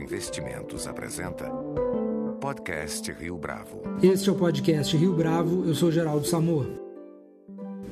Investimentos 0.00 0.86
apresenta 0.86 1.44
Podcast 2.40 3.12
Rio 3.12 3.36
Bravo. 3.36 3.82
Este 4.02 4.30
é 4.30 4.32
o 4.32 4.34
podcast 4.34 4.96
Rio 4.96 5.12
Bravo, 5.12 5.66
eu 5.66 5.74
sou 5.74 5.92
Geraldo 5.92 6.26
Samor. 6.26 6.66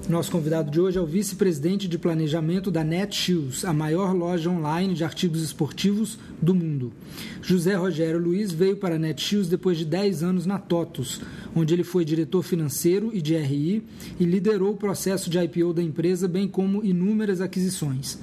Nosso 0.08 0.31
convidado 0.31 0.71
de 0.71 0.81
hoje 0.81 0.97
é 0.97 1.01
o 1.03 1.06
vice-presidente 1.06 1.87
de 1.87 1.99
planejamento 1.99 2.71
da 2.71 2.83
Netshoes, 2.83 3.63
a 3.63 3.74
maior 3.74 4.15
loja 4.15 4.49
online 4.49 4.94
de 4.94 5.04
artigos 5.04 5.42
esportivos 5.42 6.19
do 6.40 6.54
mundo. 6.54 6.94
José 7.42 7.74
Rogério 7.74 8.19
Luiz 8.19 8.53
veio 8.53 8.79
para 8.79 8.95
a 8.95 8.99
Netshoes 8.99 9.49
depois 9.49 9.77
de 9.77 9.85
10 9.85 10.22
anos 10.22 10.47
na 10.47 10.59
TOTUS, 10.59 11.21
onde 11.54 11.75
ele 11.75 11.85
foi 11.85 12.06
diretor 12.06 12.43
financeiro 12.43 13.11
e 13.13 13.21
de 13.21 13.37
RI 13.37 13.85
e 14.19 14.25
liderou 14.25 14.72
o 14.72 14.79
processo 14.79 15.29
de 15.29 15.38
IPO 15.38 15.75
da 15.75 15.83
empresa, 15.83 16.27
bem 16.27 16.48
como 16.48 16.83
inúmeras 16.83 17.43
aquisições. 17.43 18.19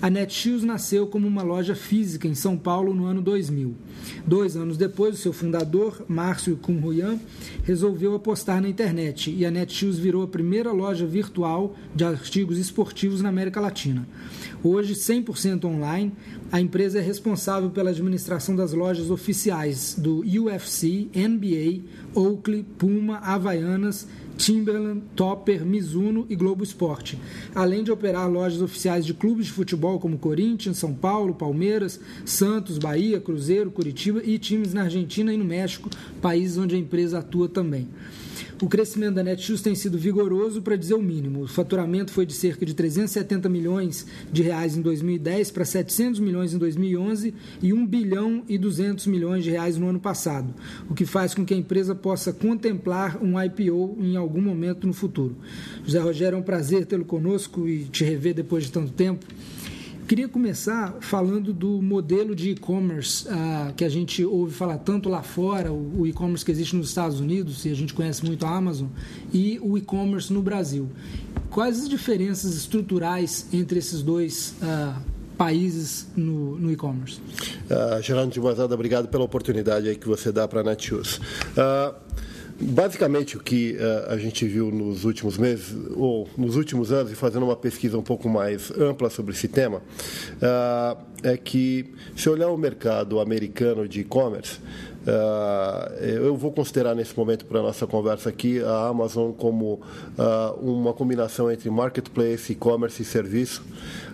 A 0.00 0.10
Netshoes 0.10 0.62
nasceu 0.62 1.06
como 1.06 1.26
uma 1.26 1.42
loja 1.42 1.74
física 1.74 2.28
em 2.28 2.34
São 2.34 2.56
Paulo 2.56 2.94
no 2.94 3.06
ano 3.06 3.22
2000. 3.22 3.74
Dois 4.26 4.56
anos 4.56 4.76
depois, 4.76 5.14
o 5.14 5.18
seu 5.18 5.32
fundador, 5.32 6.04
Márcio 6.08 6.56
Kumhuyan, 6.56 7.18
resolveu 7.64 8.14
apostar 8.14 8.60
na 8.60 8.68
internet 8.68 9.30
e 9.30 9.44
a 9.46 9.50
Netshoes 9.50 9.98
virou 9.98 10.22
a 10.22 10.28
primeira 10.28 10.72
loja 10.72 11.06
virtual 11.06 11.74
de 11.94 12.04
artigos 12.04 12.58
esportivos 12.58 13.22
na 13.22 13.28
América 13.28 13.60
Latina. 13.60 14.06
Hoje, 14.62 14.94
100% 14.94 15.64
online, 15.64 16.12
a 16.50 16.60
empresa 16.60 16.98
é 16.98 17.02
responsável 17.02 17.70
pela 17.70 17.90
administração 17.90 18.54
das 18.54 18.72
lojas 18.72 19.10
oficiais 19.10 19.94
do 19.98 20.20
UFC, 20.20 21.08
NBA, 21.14 21.82
Oakley, 22.14 22.64
Puma, 22.76 23.18
Havaianas, 23.18 24.06
Timberland, 24.36 25.02
Topper, 25.14 25.64
Mizuno 25.64 26.26
e 26.28 26.36
Globo 26.36 26.62
Esporte, 26.62 27.18
além 27.54 27.82
de 27.82 27.90
operar 27.90 28.30
lojas 28.30 28.60
oficiais 28.60 29.04
de 29.04 29.14
clubes 29.14 29.46
de 29.46 29.52
futebol 29.52 29.98
como 29.98 30.18
Corinthians, 30.18 30.78
São 30.78 30.92
Paulo, 30.92 31.34
Palmeiras, 31.34 31.98
Santos, 32.24 32.78
Bahia, 32.78 33.20
Cruzeiro, 33.20 33.70
Curitiba 33.70 34.22
e 34.24 34.38
times 34.38 34.74
na 34.74 34.82
Argentina 34.82 35.32
e 35.32 35.36
no 35.36 35.44
México, 35.44 35.88
países 36.20 36.58
onde 36.58 36.74
a 36.74 36.78
empresa 36.78 37.18
atua 37.18 37.48
também. 37.48 37.88
O 38.62 38.68
crescimento 38.68 39.16
da 39.16 39.22
Netshoes 39.22 39.60
tem 39.60 39.74
sido 39.74 39.98
vigoroso, 39.98 40.62
para 40.62 40.76
dizer 40.76 40.94
o 40.94 41.02
mínimo. 41.02 41.42
O 41.42 41.46
faturamento 41.46 42.10
foi 42.10 42.24
de 42.24 42.32
cerca 42.32 42.64
de 42.64 42.72
370 42.72 43.50
milhões 43.50 44.06
de 44.32 44.42
reais 44.42 44.76
em 44.76 44.80
2010 44.80 45.50
para 45.50 45.64
700 45.64 46.20
milhões 46.20 46.54
em 46.54 46.58
2011 46.58 47.34
e 47.62 47.72
1 47.74 47.86
bilhão 47.86 48.42
e 48.48 48.56
200 48.56 49.06
milhões 49.08 49.44
de 49.44 49.50
reais 49.50 49.76
no 49.76 49.88
ano 49.88 50.00
passado, 50.00 50.54
o 50.88 50.94
que 50.94 51.04
faz 51.04 51.34
com 51.34 51.44
que 51.44 51.52
a 51.52 51.56
empresa 51.56 51.94
possa 51.94 52.32
contemplar 52.32 53.22
um 53.22 53.40
IPO 53.40 53.98
em 54.00 54.16
algum 54.16 54.25
momento 54.30 54.86
no 54.86 54.92
futuro. 54.92 55.36
José 55.84 55.98
Rogério, 55.98 56.36
é 56.36 56.38
um 56.38 56.42
prazer 56.42 56.86
tê-lo 56.86 57.04
conosco 57.04 57.68
e 57.68 57.84
te 57.84 58.04
rever 58.04 58.34
depois 58.34 58.64
de 58.64 58.72
tanto 58.72 58.92
tempo. 58.92 59.26
Queria 60.06 60.28
começar 60.28 60.98
falando 61.00 61.52
do 61.52 61.82
modelo 61.82 62.32
de 62.32 62.50
e-commerce 62.50 63.26
uh, 63.26 63.74
que 63.74 63.84
a 63.84 63.88
gente 63.88 64.24
ouve 64.24 64.54
falar 64.54 64.78
tanto 64.78 65.08
lá 65.08 65.20
fora, 65.20 65.72
o, 65.72 66.06
e-commerce 66.06 66.44
que 66.44 66.52
existe 66.52 66.76
nos 66.76 66.90
Estados 66.90 67.18
Unidos, 67.18 67.64
e 67.64 67.70
a 67.70 67.74
gente 67.74 67.92
conhece 67.92 68.24
muito 68.24 68.46
a 68.46 68.56
Amazon, 68.56 68.86
e 69.34 69.58
o 69.60 69.76
e-commerce 69.76 70.32
no 70.32 70.40
Brasil. 70.42 70.88
Quais 71.50 71.80
as 71.80 71.88
diferenças 71.88 72.54
estruturais 72.54 73.48
entre 73.52 73.80
esses 73.80 74.00
dois 74.00 74.54
uh, 74.62 74.96
países 75.36 76.06
no, 76.14 76.56
no 76.56 76.70
e-commerce? 76.70 77.20
Uh, 77.68 78.00
Geraldo 78.00 78.30
de 78.30 78.40
Mazada, 78.40 78.74
obrigado 78.76 79.08
pela 79.08 79.24
oportunidade 79.24 79.92
que 79.96 80.06
você 80.06 80.30
dá 80.30 80.46
para 80.46 80.60
a 80.60 80.62
Netshoes. 80.62 81.16
Uh, 81.16 81.94
Basicamente, 82.58 83.36
o 83.36 83.40
que 83.40 83.76
uh, 83.76 84.12
a 84.12 84.16
gente 84.16 84.46
viu 84.46 84.70
nos 84.70 85.04
últimos 85.04 85.36
meses, 85.36 85.76
ou 85.94 86.26
nos 86.38 86.56
últimos 86.56 86.90
anos, 86.90 87.12
e 87.12 87.14
fazendo 87.14 87.44
uma 87.44 87.56
pesquisa 87.56 87.98
um 87.98 88.02
pouco 88.02 88.28
mais 88.28 88.70
ampla 88.70 89.10
sobre 89.10 89.32
esse 89.32 89.46
tema, 89.46 89.78
uh, 89.78 90.96
é 91.22 91.36
que, 91.36 91.92
se 92.16 92.28
olhar 92.30 92.48
o 92.48 92.56
mercado 92.56 93.20
americano 93.20 93.86
de 93.86 94.00
e-commerce, 94.00 94.58
eu 96.00 96.36
vou 96.36 96.52
considerar 96.52 96.94
nesse 96.94 97.16
momento 97.16 97.44
para 97.44 97.60
a 97.60 97.62
nossa 97.62 97.86
conversa 97.86 98.28
aqui 98.28 98.60
a 98.62 98.88
Amazon 98.88 99.32
como 99.32 99.80
uh, 100.18 100.60
uma 100.60 100.92
combinação 100.92 101.50
entre 101.50 101.70
marketplace, 101.70 102.52
e-commerce 102.52 103.02
e 103.02 103.04
serviço. 103.04 103.62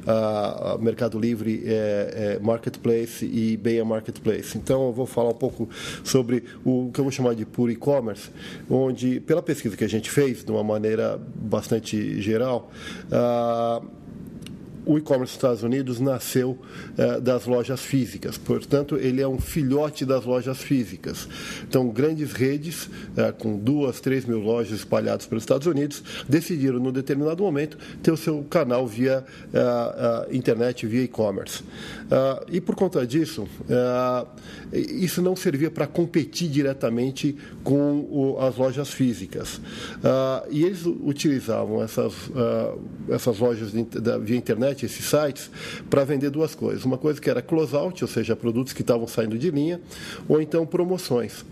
Uh, 0.03 0.83
Mercado 0.83 1.19
Livre 1.19 1.63
é, 1.65 2.37
é, 2.37 2.39
marketplace 2.41 3.25
e 3.25 3.55
eBay 3.55 3.79
é 3.79 3.85
marketplace. 3.85 4.59
Então 4.59 4.87
eu 4.87 4.93
vou 4.93 5.07
falar 5.07 5.31
um 5.31 5.35
pouco 5.35 5.69
sobre 6.03 6.45
o 6.65 6.91
que 6.93 7.01
eu 7.01 7.05
vou 7.05 7.13
chamar 7.13 7.35
de 7.35 7.47
puro 7.47 7.71
e-commerce, 7.71 8.31
onde, 8.69 9.21
pela 9.21 9.43
pesquisa 9.43 9.77
que 9.77 9.85
a 9.85 9.89
gente 9.89 10.11
fez, 10.11 10.45
de 10.45 10.51
uma 10.51 10.65
maneira 10.65 11.21
bastante 11.37 12.21
geral, 12.21 12.71
o 14.85 14.99
e-commerce 14.99 15.33
dos 15.33 15.37
Estados 15.37 15.63
Unidos 15.63 16.01
nasceu 16.01 16.59
eh, 16.99 17.21
das 17.21 17.47
lojas 17.47 17.81
físicas, 17.81 18.37
portanto, 18.37 18.97
ele 18.97 19.21
é 19.21 19.29
um 19.29 19.39
filhote 19.39 20.05
das 20.05 20.25
lojas 20.25 20.59
físicas. 20.59 21.29
Então, 21.63 21.89
grandes 21.89 22.33
redes, 22.33 22.91
eh, 23.17 23.33
com 23.33 23.57
duas, 23.57 24.01
três 24.01 24.25
mil 24.25 24.41
lojas 24.41 24.81
espalhadas 24.81 25.27
pelos 25.27 25.45
Estados 25.45 25.67
Unidos, 25.67 26.03
decidiram, 26.29 26.79
num 26.79 26.93
determinado 26.93 27.43
momento, 27.43 27.79
ter 28.03 28.11
o 28.11 28.17
seu 28.17 28.43
canal 28.51 28.87
via 28.87 29.25
eh, 29.53 30.29
internet, 30.33 30.87
via 30.87 31.03
e-commerce. 31.03 31.63
E 32.51 32.61
por 32.61 32.75
conta 32.75 33.07
disso, 33.07 33.49
isso 34.73 35.23
não 35.23 35.35
servia 35.35 35.71
para 35.71 35.87
competir 35.87 36.49
diretamente 36.51 37.37
com 37.65 38.07
o, 38.11 38.37
as 38.39 38.57
lojas 38.57 38.91
físicas. 38.91 39.61
E 40.51 40.65
eles 40.65 40.85
utilizavam 40.85 41.83
essas, 41.83 42.13
essas 43.09 43.39
lojas 43.39 43.73
de, 43.73 43.83
da, 43.85 44.19
via 44.19 44.37
internet 44.37 44.72
esses 44.81 45.05
sites, 45.05 45.51
para 45.89 46.05
vender 46.05 46.31
duas 46.31 46.55
coisas. 46.55 46.85
Uma 46.85 46.99
coisa 46.99 47.21
que 47.21 47.29
era 47.29 47.43
close-out, 47.43 48.03
ou 48.03 48.09
seja, 48.09 48.35
produtos 48.35 48.73
que 48.73 48.83
estavam 48.83 49.07
saindo 49.07 49.39
de 49.39 49.51
linha, 49.51 49.81
ou 50.29 50.41
então 50.41 50.67
promoções. 50.67 51.45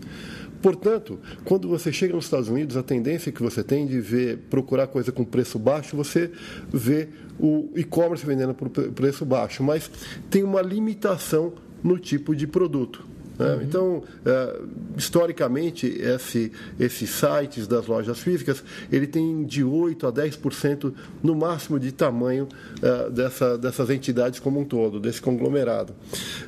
Portanto, 0.63 1.19
quando 1.45 1.69
você 1.69 1.91
chega 1.91 2.15
nos 2.15 2.27
Estados 2.27 2.49
Unidos, 2.49 2.77
a 2.77 2.83
tendência 2.83 3.33
que 3.33 3.43
você 3.43 3.65
tem 3.65 3.87
de 3.87 4.01
ver, 4.01 4.39
procurar 4.51 4.87
coisa 4.87 5.11
com 5.11 5.25
preço 5.25 5.59
baixo, 5.59 5.97
você 5.97 6.31
vê 6.71 7.09
o 7.39 7.71
e-commerce 7.75 8.25
vendendo 8.25 8.55
por 8.55 8.69
preço 8.69 9.25
baixo, 9.25 9.63
mas 9.63 9.91
tem 10.29 10.43
uma 10.43 10.61
limitação 10.61 11.55
no 11.83 11.99
tipo 11.99 12.37
de 12.37 12.47
produto. 12.47 13.10
Né? 13.41 13.55
Uhum. 13.55 13.63
Então, 13.63 14.03
é, 14.27 14.61
historicamente, 14.99 15.87
esse, 15.87 16.53
esses 16.79 17.09
sites 17.09 17.67
das 17.67 17.87
lojas 17.87 18.21
físicas, 18.21 18.63
ele 18.93 19.07
tem 19.07 19.45
de 19.45 19.65
8% 19.65 20.07
a 20.07 20.13
10% 20.13 20.93
no 21.23 21.35
máximo 21.35 21.81
de 21.81 21.91
tamanho 21.91 22.47
é, 22.83 23.11
dessa, 23.11 23.57
dessas 23.57 23.89
entidades 23.89 24.39
como 24.39 24.61
um 24.61 24.65
todo, 24.65 25.01
desse 25.01 25.23
conglomerado. 25.23 25.95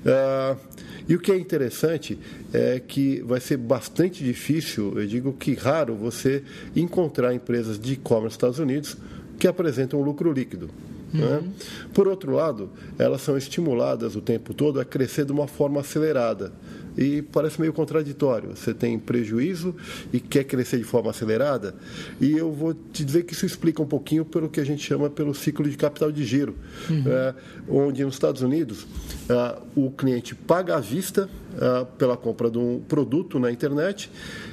É, 0.04 0.56
e 1.08 1.14
o 1.14 1.18
que 1.18 1.32
é 1.32 1.36
interessante 1.36 2.18
é 2.52 2.78
que 2.78 3.22
vai 3.22 3.40
ser 3.40 3.56
bastante 3.56 4.22
difícil, 4.22 4.92
eu 4.98 5.06
digo 5.06 5.32
que 5.32 5.54
raro, 5.54 5.96
você 5.96 6.44
encontrar 6.76 7.34
empresas 7.34 7.78
de 7.78 7.94
e-commerce 7.94 8.24
nos 8.24 8.34
Estados 8.34 8.58
Unidos 8.58 8.96
que 9.38 9.48
apresentam 9.48 10.00
lucro 10.00 10.30
líquido. 10.30 10.68
Né? 11.12 11.24
Uhum. 11.24 11.40
Né? 11.40 11.52
Por 11.92 12.08
outro 12.08 12.32
lado, 12.32 12.70
elas 12.98 13.20
são 13.20 13.36
estimuladas 13.36 14.16
o 14.16 14.20
tempo 14.20 14.54
todo 14.54 14.80
a 14.80 14.84
crescer 14.84 15.24
de 15.24 15.32
uma 15.32 15.46
forma 15.46 15.80
acelerada 15.80 16.52
e 16.96 17.22
parece 17.22 17.60
meio 17.60 17.72
contraditório. 17.72 18.50
Você 18.54 18.74
tem 18.74 18.98
prejuízo 18.98 19.74
e 20.12 20.20
quer 20.20 20.44
crescer 20.44 20.78
de 20.78 20.84
forma 20.84 21.10
acelerada, 21.10 21.74
e 22.20 22.32
eu 22.32 22.52
vou 22.52 22.74
te 22.74 23.04
dizer 23.04 23.24
que 23.24 23.32
isso 23.32 23.46
explica 23.46 23.82
um 23.82 23.86
pouquinho 23.86 24.24
pelo 24.24 24.48
que 24.48 24.60
a 24.60 24.64
gente 24.64 24.82
chama 24.82 25.08
pelo 25.10 25.34
ciclo 25.34 25.68
de 25.68 25.76
capital 25.76 26.10
de 26.10 26.24
giro, 26.24 26.56
uhum. 26.88 27.04
é, 27.06 27.34
onde 27.68 28.04
nos 28.04 28.14
Estados 28.14 28.42
Unidos 28.42 28.86
é, 29.28 29.58
o 29.74 29.90
cliente 29.90 30.34
paga 30.34 30.76
à 30.76 30.80
vista 30.80 31.28
é, 31.60 31.86
pela 31.98 32.16
compra 32.16 32.50
de 32.50 32.58
um 32.58 32.80
produto 32.80 33.38
na 33.38 33.50
internet 33.50 34.10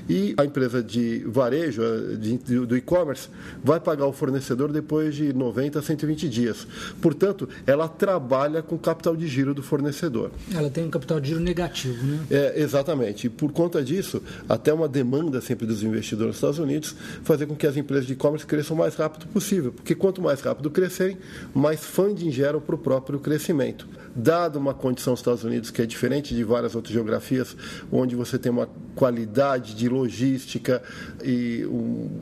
e 0.09 0.33
a 0.37 0.45
empresa 0.45 0.81
de 0.81 1.19
varejo, 1.27 1.81
é, 1.83 2.15
de, 2.15 2.37
do 2.37 2.75
e-commerce, 2.75 3.29
vai 3.63 3.79
pagar 3.79 4.07
o 4.07 4.13
fornecedor 4.13 4.71
depois 4.71 5.15
de 5.15 5.31
90 5.33 5.79
a 5.79 5.81
120 5.81 6.27
dias. 6.27 6.67
Portanto, 7.01 7.47
ela 7.66 7.87
trabalha 7.87 8.61
com 8.61 8.75
o 8.75 8.79
capital 8.79 9.16
de 9.16 9.28
giro 9.28 9.53
do 9.53 9.61
fornecedor. 9.61 10.31
Ela 10.53 10.69
tem 10.69 10.85
um 10.85 10.90
capital 10.90 11.19
de 11.19 11.29
giro 11.29 11.40
negativo, 11.40 12.05
né? 12.05 12.19
É, 12.29 12.61
exatamente. 12.61 13.28
E 13.28 13.29
por 13.29 13.52
conta 13.52 13.84
disso, 13.84 14.22
até 14.47 14.73
uma 14.73 14.87
demanda 14.87 15.41
sempre 15.41 15.66
dos 15.66 15.84
investidores 15.84 16.29
nos 16.29 16.37
Estados 16.37 16.59
Unidos 16.59 16.95
fazer 17.23 17.45
com 17.45 17.55
que 17.55 17.67
as 17.67 17.78
empresas 17.78 18.07
de 18.07 18.13
e-commerce 18.13 18.45
cresçam 18.45 18.75
o 18.75 18.79
mais 18.79 18.95
rápido 18.95 19.28
possível, 19.28 19.72
porque 19.72 19.93
quanto 19.93 20.22
mais 20.22 20.41
rápido 20.41 20.69
crescerem, 20.69 21.17
mais 21.53 21.84
funding 21.84 22.31
geram 22.31 22.59
para 22.59 22.75
o 22.75 22.78
próprio 22.78 23.19
crescimento. 23.19 23.87
Dado 24.16 24.58
uma 24.58 24.73
condição 24.73 25.11
nos 25.11 25.20
Estados 25.20 25.44
Unidos 25.44 25.72
que 25.72 25.82
é 25.82 25.85
diferente 25.85 26.34
de 26.35 26.44
várias 26.44 26.76
outras 26.76 26.94
geografias, 26.94 27.56
onde 27.91 28.16
você 28.16 28.38
tem 28.38 28.52
uma 28.52 28.70
qualidade 28.96 29.76
de 29.76 29.88
logística 29.88 30.82
e 31.23 31.66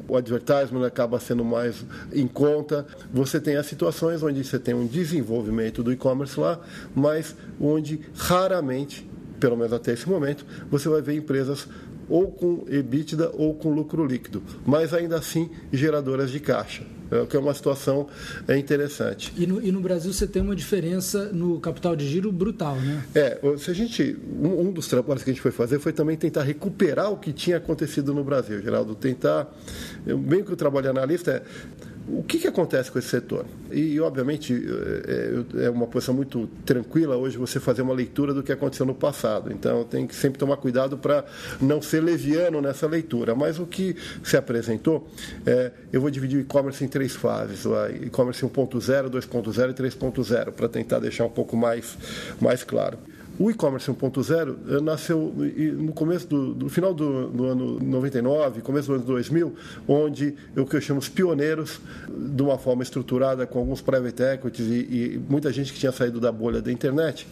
o 0.07 0.15
advertisement 0.15 0.85
acaba 0.85 1.19
sendo 1.19 1.43
mais 1.43 1.83
em 2.13 2.27
conta, 2.27 2.85
você 3.11 3.39
tem 3.39 3.55
as 3.55 3.65
situações 3.65 4.21
onde 4.21 4.43
você 4.43 4.59
tem 4.59 4.73
um 4.73 4.85
desenvolvimento 4.85 5.81
do 5.81 5.91
e-commerce 5.91 6.39
lá, 6.39 6.59
mas 6.95 7.35
onde 7.59 8.01
raramente 8.15 9.07
pelo 9.39 9.55
menos 9.55 9.73
até 9.73 9.93
esse 9.93 10.07
momento, 10.09 10.45
você 10.69 10.89
vai 10.89 11.01
ver 11.01 11.15
empresas 11.15 11.67
ou 12.09 12.31
com 12.31 12.65
EBITDA 12.67 13.31
ou 13.33 13.53
com 13.53 13.73
lucro 13.73 14.05
líquido, 14.05 14.41
mas 14.65 14.93
ainda 14.93 15.17
assim 15.17 15.49
geradoras 15.71 16.31
de 16.31 16.39
caixa. 16.39 16.83
É, 17.11 17.25
que 17.25 17.35
é 17.35 17.39
uma 17.39 17.53
situação 17.53 18.07
é, 18.47 18.57
interessante. 18.57 19.33
E 19.37 19.45
no, 19.45 19.61
e 19.61 19.71
no, 19.71 19.79
Brasil 19.79 20.11
você 20.11 20.27
tem 20.27 20.41
uma 20.41 20.55
diferença 20.55 21.31
no 21.31 21.59
capital 21.59 21.95
de 21.95 22.07
giro 22.07 22.31
brutal, 22.31 22.75
né? 22.75 23.03
É, 23.15 23.39
se 23.57 23.71
a 23.71 23.73
gente, 23.73 24.17
um, 24.39 24.67
um, 24.67 24.71
dos 24.71 24.87
trabalhos 24.87 25.23
que 25.23 25.29
a 25.29 25.33
gente 25.33 25.41
foi 25.41 25.51
fazer 25.51 25.79
foi 25.79 25.93
também 25.93 26.17
tentar 26.17 26.43
recuperar 26.43 27.11
o 27.11 27.17
que 27.17 27.31
tinha 27.31 27.57
acontecido 27.57 28.13
no 28.13 28.23
Brasil, 28.23 28.61
Geraldo, 28.61 28.95
tentar, 28.95 29.53
bem 30.05 30.43
que 30.43 30.51
o 30.51 30.55
trabalho 30.55 30.89
analista 30.89 31.31
é 31.31 31.41
o 32.07 32.23
que, 32.23 32.39
que 32.39 32.47
acontece 32.47 32.89
com 32.89 32.97
esse 32.97 33.09
setor? 33.09 33.45
E, 33.69 33.99
obviamente, 33.99 34.53
é, 34.53 35.61
é, 35.61 35.65
é, 35.65 35.69
uma 35.69 35.87
posição 35.87 36.15
muito 36.15 36.47
tranquila 36.65 37.17
hoje 37.17 37.37
você 37.37 37.59
fazer 37.59 37.81
uma 37.81 37.93
leitura 37.93 38.33
do 38.33 38.41
que 38.41 38.51
aconteceu 38.51 38.85
no 38.85 38.95
passado. 38.95 39.51
Então, 39.51 39.83
tem 39.83 40.07
que 40.07 40.15
sempre 40.15 40.39
tomar 40.39 40.55
cuidado 40.55 40.97
para 40.97 41.25
não 41.59 41.81
ser 41.81 42.01
leviano 42.01 42.61
nessa 42.61 42.87
leitura. 42.87 43.35
Mas 43.35 43.59
o 43.59 43.65
que 43.65 43.95
se 44.23 44.37
apresentou, 44.37 45.09
é, 45.45 45.71
eu 45.91 45.99
vou 45.99 46.09
dividir 46.09 46.37
o 46.37 46.41
e-commerce 46.41 46.81
em 46.83 46.87
três 46.87 47.13
fases: 47.13 47.65
o 47.65 47.73
e-commerce 47.87 48.41
1.0, 48.41 49.09
2.0 49.09 49.69
e 49.69 49.73
3.0, 49.73 50.51
para 50.51 50.69
tentar 50.69 50.99
deixar 50.99 51.25
um 51.25 51.29
pouco 51.29 51.57
mais, 51.57 51.97
mais 52.39 52.63
claro. 52.63 52.97
O 53.39 53.51
e-commerce 53.51 53.91
1.0 53.91 54.55
eh, 54.67 54.81
nasceu 54.81 55.31
no 55.77 55.93
começo 55.93 56.27
do, 56.27 56.55
do 56.55 56.69
final 56.69 56.91
do, 56.91 57.27
do, 57.27 57.45
ano 57.45 57.79
99, 57.79 58.61
começo 58.61 58.87
do 58.87 58.95
ano 58.95 59.03
2000, 59.03 59.53
onde 59.87 60.33
o 60.55 60.65
que 60.65 60.75
eu 60.75 60.81
chamo 60.81 60.99
os 60.99 61.07
pioneiros, 61.07 61.79
de 62.09 62.41
uma 62.41 62.57
forma 62.57 62.81
estruturada 62.81 63.45
com 63.45 63.59
alguns 63.59 63.79
private 63.79 64.23
equities 64.23 64.67
e, 64.67 64.73
e 64.73 65.21
muita 65.29 65.53
gente 65.53 65.71
que 65.71 65.77
tinha 65.77 65.91
saído 65.91 66.19
da 66.19 66.31
bolha 66.31 66.63
da 66.63 66.71
internet, 66.71 67.27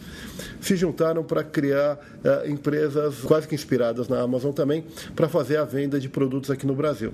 se 0.61 0.75
juntaram 0.75 1.23
para 1.23 1.43
criar 1.43 1.95
uh, 1.95 2.47
empresas 2.47 3.21
quase 3.21 3.47
que 3.47 3.55
inspiradas 3.55 4.07
na 4.07 4.21
Amazon 4.21 4.51
também, 4.51 4.85
para 5.15 5.27
fazer 5.27 5.57
a 5.57 5.63
venda 5.63 5.99
de 5.99 6.07
produtos 6.07 6.51
aqui 6.51 6.67
no 6.67 6.75
Brasil. 6.75 7.13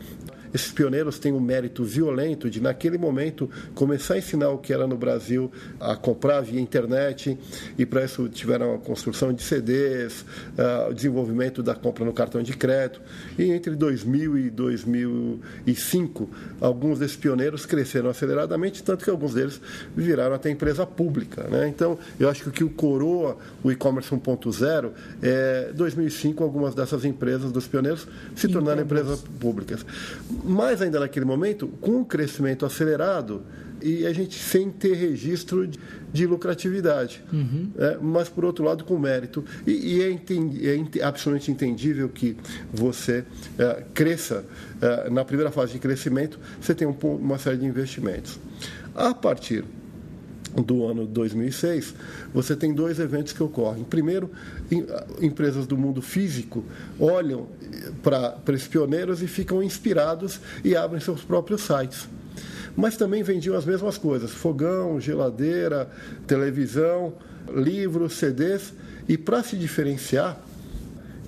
Esses 0.54 0.72
pioneiros 0.72 1.18
têm 1.18 1.32
um 1.32 1.40
mérito 1.40 1.84
violento 1.84 2.50
de, 2.50 2.62
naquele 2.62 2.98
momento, 2.98 3.50
começar 3.74 4.16
a 4.16 4.18
ensinar 4.18 4.50
o 4.50 4.58
que 4.58 4.74
era 4.74 4.86
no 4.86 4.98
Brasil 4.98 5.52
a 5.80 5.96
comprar 5.96 6.42
via 6.42 6.60
internet, 6.60 7.38
e 7.78 7.86
para 7.86 8.04
isso 8.04 8.28
tiveram 8.30 8.76
a 8.76 8.78
construção 8.78 9.34
de 9.34 9.42
CDs, 9.42 10.22
uh, 10.22 10.90
o 10.90 10.94
desenvolvimento 10.94 11.64
da 11.64 11.74
compra 11.74 12.04
no 12.04 12.14
cartão 12.14 12.42
de 12.44 12.54
crédito. 12.54 13.02
E 13.38 13.52
entre 13.52 13.76
2000 13.76 14.38
e 14.38 14.50
2005, 14.50 16.30
alguns 16.60 17.00
desses 17.00 17.16
pioneiros 17.16 17.66
cresceram 17.66 18.10
aceleradamente, 18.10 18.84
tanto 18.84 19.04
que 19.04 19.10
alguns 19.10 19.34
deles 19.34 19.62
viraram 19.96 20.36
até 20.36 20.50
empresa 20.50 20.86
pública. 20.86 21.44
Né? 21.44 21.68
Então, 21.68 21.98
eu 22.20 22.30
acho 22.30 22.44
que 22.44 22.50
o 22.50 22.52
que 22.52 22.64
o 22.64 22.70
coroa 22.70 23.38
o 23.64 23.72
e-commerce 23.72 24.10
1.0 24.10 24.92
é 25.22 25.72
2005, 25.74 26.44
algumas 26.44 26.76
dessas 26.76 27.06
empresas 27.06 27.52
dos 27.52 27.68
pioneiros 27.68 28.08
se 28.36 28.48
tornaram 28.48 28.82
empresas 28.82 29.22
públicas 29.40 29.86
mais 30.44 30.82
ainda 30.82 31.00
naquele 31.00 31.26
momento, 31.26 31.68
com 31.80 31.98
um 31.98 32.04
crescimento 32.04 32.66
acelerado 32.66 33.44
e 33.82 34.06
a 34.06 34.14
gente 34.14 34.38
sem 34.38 34.70
ter 34.70 34.94
registro 34.94 35.68
de, 35.68 35.80
de 36.14 36.28
lucratividade, 36.28 37.24
uhum. 37.34 37.72
é, 37.78 37.98
mas 38.02 38.30
por 38.30 38.46
outro 38.46 38.64
lado 38.64 38.84
com 38.84 38.98
mérito. 38.98 39.44
E, 39.66 39.96
e 39.96 40.02
é, 40.04 40.12
entendi, 40.12 40.70
é, 40.70 41.04
absolutamente 41.04 41.52
entendível 41.52 42.08
que 42.10 42.38
você 42.72 43.26
é, 43.58 43.84
cresça, 43.94 44.46
é, 44.82 45.10
na 45.10 45.26
primeira 45.26 45.52
fase 45.52 45.74
de 45.74 45.80
crescimento, 45.80 46.40
você 46.60 46.76
tem 46.76 46.88
um, 46.88 46.96
uma 47.02 47.38
série 47.38 47.58
de 47.58 47.66
investimentos. 47.66 48.40
A 48.94 49.14
partir 49.14 49.64
do 50.56 50.86
ano 50.86 51.06
2006, 51.06 51.94
você 52.34 52.56
tem 52.56 52.74
dois 52.74 53.00
eventos 53.00 53.34
que 53.34 53.42
ocorrem. 53.42 53.84
Primeiro, 53.84 54.30
empresas 55.22 55.66
do 55.66 55.78
mundo 55.78 56.02
físico 56.02 56.64
olham 57.00 57.48
para 58.04 58.38
esses 58.50 58.68
pioneiros 58.68 59.22
e 59.22 59.28
ficam 59.28 59.64
inspirados 59.64 60.40
e 60.64 60.76
abrem 60.76 61.00
seus 61.00 61.22
próprios 61.24 61.62
sites. 61.62 62.08
Mas 62.76 62.98
também 62.98 63.24
vendiam 63.24 63.56
as 63.56 63.66
mesmas 63.66 63.98
coisas: 63.98 64.32
fogão, 64.32 65.00
geladeira, 65.00 65.90
televisão, 66.28 67.14
livros, 67.54 68.14
CDs. 68.14 68.74
E 69.08 69.18
para 69.18 69.44
se 69.44 69.58
diferenciar, 69.58 70.42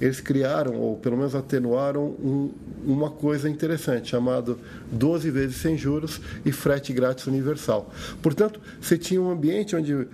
eles 0.02 0.20
criaram, 0.20 0.76
ou 0.76 0.98
pelo 0.98 1.18
menos 1.18 1.36
atenuaram, 1.36 2.04
um, 2.04 2.52
uma 2.86 3.10
coisa 3.10 3.50
interessante, 3.50 4.10
chamado 4.10 4.60
12 4.92 5.30
vezes 5.32 5.58
sem 5.58 5.78
juros 5.78 6.20
e 6.46 6.52
frete 6.52 6.92
grátis 6.92 7.28
universal. 7.28 7.92
Portanto, 8.22 8.60
você 8.82 8.98
tinha 8.98 9.22
um 9.22 9.30
ambiente 9.30 9.76
onde 9.76 9.94
uh, 9.94 10.08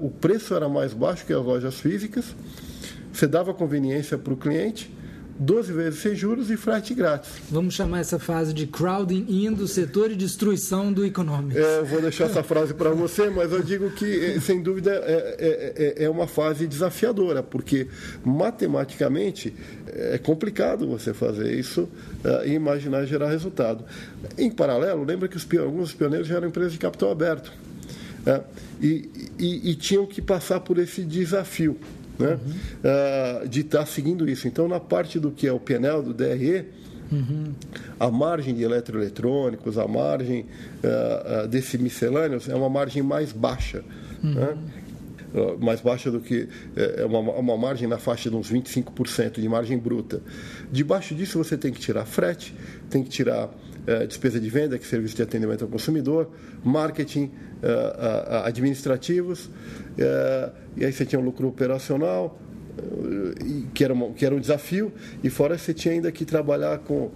o 0.00 0.10
preço 0.10 0.54
era 0.54 0.68
mais 0.68 0.92
baixo 0.92 1.26
que 1.26 1.32
as 1.32 1.44
lojas 1.44 1.80
físicas, 1.80 2.34
você 3.12 3.26
dava 3.26 3.54
conveniência 3.54 4.18
para 4.18 4.32
o 4.32 4.36
cliente 4.36 4.90
12 5.38 5.72
vezes 5.72 6.00
sem 6.00 6.14
juros 6.14 6.50
e 6.50 6.56
frete 6.56 6.94
grátis. 6.94 7.30
Vamos 7.50 7.74
chamar 7.74 8.00
essa 8.00 8.18
fase 8.18 8.52
de 8.52 8.66
crowding 8.66 9.26
in 9.28 9.52
do 9.52 9.68
setor 9.68 10.10
e 10.10 10.16
destruição 10.16 10.92
do 10.92 11.04
econômico. 11.04 11.58
É, 11.58 11.82
vou 11.82 12.00
deixar 12.00 12.24
essa 12.24 12.42
frase 12.42 12.74
para 12.74 12.90
você, 12.90 13.28
mas 13.28 13.52
eu 13.52 13.62
digo 13.62 13.90
que, 13.90 14.04
eh, 14.04 14.40
sem 14.40 14.62
dúvida, 14.62 14.92
é, 14.92 15.94
é, 15.98 16.04
é, 16.04 16.10
uma 16.10 16.26
fase 16.26 16.66
desafiadora, 16.66 17.42
porque 17.42 17.86
matematicamente 18.24 19.54
é 19.86 20.18
complicado 20.18 20.86
você 20.86 21.12
fazer 21.12 21.54
isso 21.54 21.88
é, 22.24 22.48
e 22.48 22.52
imaginar 22.52 23.04
gerar 23.04 23.28
resultado. 23.28 23.84
Em 24.38 24.50
paralelo, 24.50 25.04
lembra 25.04 25.28
que 25.28 25.36
os, 25.36 25.46
alguns 25.58 25.92
pioneiros 25.92 26.26
já 26.26 26.36
eram 26.36 26.48
empresas 26.48 26.72
de 26.72 26.78
capital 26.78 27.10
aberto. 27.10 27.52
É, 28.26 28.40
e, 28.82 29.08
e, 29.38 29.70
e 29.70 29.74
tinham 29.76 30.04
que 30.04 30.20
passar 30.20 30.58
por 30.60 30.78
esse 30.78 31.02
desafio 31.02 31.78
né? 32.18 32.30
Uhum. 32.30 33.44
Uh, 33.44 33.48
de 33.48 33.60
estar 33.60 33.80
tá 33.80 33.86
seguindo 33.86 34.28
isso. 34.28 34.48
Então, 34.48 34.68
na 34.68 34.80
parte 34.80 35.18
do 35.18 35.30
que 35.30 35.46
é 35.46 35.52
o 35.52 35.60
PNL, 35.60 36.02
do 36.02 36.14
DRE, 36.14 36.66
uhum. 37.12 37.52
a 37.98 38.10
margem 38.10 38.54
de 38.54 38.62
eletroeletrônicos, 38.62 39.78
a 39.78 39.86
margem 39.86 40.42
uh, 40.42 41.44
uh, 41.44 41.48
desse 41.48 41.78
miscelâneos 41.78 42.48
é 42.48 42.54
uma 42.54 42.68
margem 42.68 43.02
mais 43.02 43.32
baixa. 43.32 43.84
Uhum. 44.22 44.34
Né? 44.34 44.56
mais 45.60 45.82
baixa 45.82 46.10
do 46.10 46.18
que 46.18 46.48
é 46.74 47.04
uma, 47.04 47.18
uma 47.18 47.58
margem 47.58 47.86
na 47.86 47.98
faixa 47.98 48.30
de 48.30 48.36
uns 48.36 48.50
25% 48.50 49.38
de 49.38 49.46
margem 49.46 49.76
bruta. 49.76 50.22
Debaixo 50.72 51.14
disso 51.14 51.36
você 51.36 51.58
tem 51.58 51.70
que 51.70 51.78
tirar 51.78 52.06
frete, 52.06 52.54
tem 52.88 53.02
que 53.02 53.10
tirar 53.10 53.42
é, 53.42 53.48
despesa 54.06 54.40
de 54.40 54.48
venda, 54.50 54.78
que 54.78 54.84
é 54.84 54.88
serviço 54.88 55.14
de 55.14 55.22
atendimento 55.22 55.62
ao 55.62 55.70
consumidor, 55.70 56.30
marketing, 56.64 57.30
é, 57.62 58.42
administrativos, 58.44 59.48
é, 59.96 60.50
e 60.76 60.84
aí 60.84 60.92
você 60.92 61.06
tinha 61.06 61.20
um 61.20 61.24
lucro 61.24 61.48
operacional, 61.48 62.40
que 63.72 63.82
era, 63.82 63.94
uma, 63.94 64.10
que 64.10 64.26
era 64.26 64.34
um 64.34 64.40
desafio, 64.40 64.92
e 65.24 65.30
fora 65.30 65.56
você 65.56 65.72
tinha 65.72 65.94
ainda 65.94 66.12
que 66.12 66.24
trabalhar 66.24 66.78
com 66.80 67.10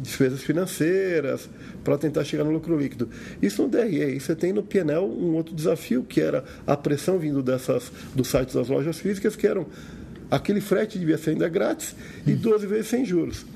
despesas 0.00 0.42
financeiras 0.42 1.48
para 1.84 1.96
tentar 1.98 2.24
chegar 2.24 2.44
no 2.44 2.50
lucro 2.50 2.76
líquido. 2.76 3.08
Isso 3.40 3.62
no 3.62 3.68
DRE, 3.68 4.16
e 4.16 4.18
você 4.18 4.34
tem 4.34 4.52
no 4.52 4.62
PNL 4.62 5.04
um 5.04 5.34
outro 5.34 5.54
desafio, 5.54 6.02
que 6.02 6.20
era 6.20 6.44
a 6.66 6.76
pressão 6.76 7.18
vindo 7.18 7.42
dessas, 7.42 7.92
dos 8.14 8.28
sites 8.28 8.54
das 8.54 8.68
lojas 8.68 8.98
físicas, 8.98 9.36
que 9.36 9.46
eram 9.46 9.66
aquele 10.30 10.60
frete 10.60 10.98
devia 10.98 11.16
ser 11.16 11.30
ainda 11.30 11.48
grátis 11.48 11.94
e 12.26 12.32
12 12.32 12.66
vezes 12.66 12.88
sem 12.88 13.04
juros. 13.04 13.46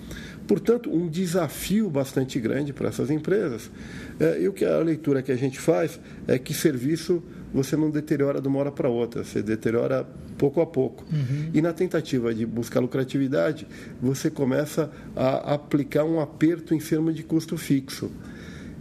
Portanto, 0.47 0.93
um 0.93 1.09
desafio 1.09 1.89
bastante 1.89 2.41
grande 2.41 2.73
para 2.73 2.89
essas 2.89 3.11
empresas. 3.11 3.71
É, 4.19 4.43
e 4.43 4.49
o 4.49 4.53
que 4.53 4.65
a 4.65 4.79
leitura 4.79 5.23
que 5.23 5.31
a 5.31 5.37
gente 5.37 5.59
faz 5.59 6.01
é 6.27 6.39
que 6.39 6.53
serviço 6.53 7.23
você 7.53 7.77
não 7.77 7.91
deteriora 7.91 8.41
de 8.41 8.49
uma 8.49 8.61
hora 8.61 8.71
para 8.71 8.89
outra, 8.89 9.25
você 9.25 9.43
deteriora 9.43 10.07
pouco 10.39 10.61
a 10.61 10.67
pouco. 10.67 11.05
Uhum. 11.13 11.51
E 11.53 11.61
na 11.61 11.73
tentativa 11.73 12.33
de 12.33 12.47
buscar 12.47 12.81
lucratividade, 12.81 13.67
você 14.01 14.31
começa 14.31 14.91
a 15.15 15.55
aplicar 15.55 16.05
um 16.05 16.21
aperto 16.21 16.75
em 16.75 16.81
cima 16.81 17.13
de 17.13 17.23
custo 17.23 17.57
fixo. 17.57 18.11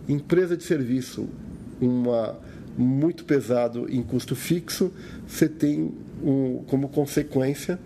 Empresa 0.07 0.55
de 0.55 0.63
serviço, 0.63 1.27
uma 1.81 2.37
muito 2.77 3.25
pesado 3.25 3.87
em 3.89 4.01
custo 4.01 4.35
fixo, 4.35 4.91
você 5.27 5.49
tem 5.49 5.91
um, 6.23 6.63
como 6.67 6.87
consequência 6.87 7.77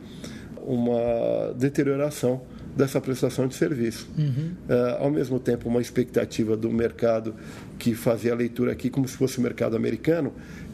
uma 0.62 1.54
deterioração 1.58 2.42
dessa 2.76 3.00
prestação 3.00 3.48
de 3.48 3.56
serviço. 3.56 4.08
Uhum. 4.18 4.52
Uh, 4.68 5.04
ao 5.04 5.12
mesmo 5.12 5.40
tempo, 5.40 5.70
uma 5.70 5.82
expectativa 5.82 6.58
do 6.58 6.72
mercado 6.72 7.36
que 7.78 7.94
fazia 7.94 8.34
a 8.34 8.36
leitura 8.36 8.72
aqui 8.72 8.90
como 8.90 9.08
se 9.08 9.16
fosse 9.16 9.38
o 9.38 9.42
mercado 9.42 9.76
americano, 9.76 10.34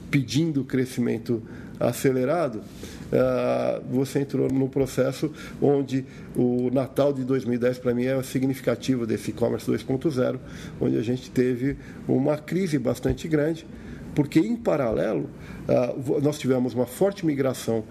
pedindo 0.10 0.63
crescimento 0.63 1.41
acelerado, 1.79 2.56
uh, 2.58 3.82
você 3.89 4.20
entrou 4.20 4.50
num 4.51 4.68
processo 4.68 5.32
onde 5.62 6.06
o 6.36 6.70
Natal 6.72 7.13
de 7.13 7.24
2010 7.24 7.77
para 7.77 7.94
mim 7.94 8.06
é 8.06 8.22
significativo 8.24 9.06
desse 9.06 9.32
e-commerce 9.32 9.70
2.0, 9.70 10.39
onde 10.82 10.98
a 10.98 11.01
gente 11.01 11.29
teve 11.32 11.77
uma 12.08 12.38
crise 12.38 12.77
bastante 12.77 13.27
grande, 13.27 13.65
porque 14.13 14.39
em 14.39 14.56
paralelo 14.56 15.29
uh, 15.68 16.22
nós 16.22 16.38
tivemos 16.39 16.74
uma 16.74 16.86
forte 16.86 17.25
migração 17.25 17.84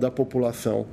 da 0.00 0.10
população 0.10 0.86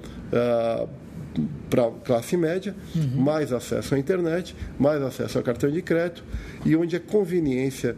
para 1.70 1.90
classe 2.04 2.38
média, 2.38 2.76
uhum. 2.96 3.22
mais 3.22 3.52
acesso 3.52 3.96
à 3.96 4.00
internet, 4.00 4.56
mais 4.80 5.02
acesso 5.02 5.40
a 5.40 5.44
cartão 5.44 5.70
de 5.70 5.82
crédito 5.82 6.24
e 6.66 6.76
onde 6.76 6.96
a 6.96 7.00
conveniência 7.00 7.96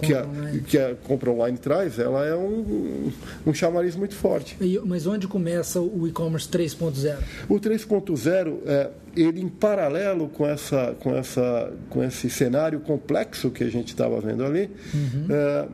que 0.00 0.14
a, 0.14 0.26
que 0.66 0.78
a 0.78 0.94
compra 0.94 1.30
online 1.30 1.56
traz, 1.56 1.98
ela 1.98 2.24
é 2.26 2.34
um, 2.34 3.10
um 3.46 3.54
chamariz 3.54 3.94
muito 3.94 4.14
forte. 4.14 4.56
E, 4.60 4.78
mas 4.84 5.06
onde 5.06 5.28
começa 5.28 5.80
o 5.80 6.08
e-commerce 6.08 6.48
3.0? 6.48 7.16
O 7.48 7.54
3.0, 7.60 8.58
é, 8.66 8.90
ele 9.16 9.40
em 9.40 9.48
paralelo 9.48 10.28
com, 10.28 10.46
essa, 10.46 10.96
com, 11.00 11.14
essa, 11.14 11.72
com 11.88 12.02
esse 12.02 12.28
cenário 12.28 12.80
complexo 12.80 13.50
que 13.50 13.62
a 13.62 13.70
gente 13.70 13.88
estava 13.88 14.20
vendo 14.20 14.44
ali, 14.44 14.70
uhum. 14.92 15.26
é, 15.30 15.68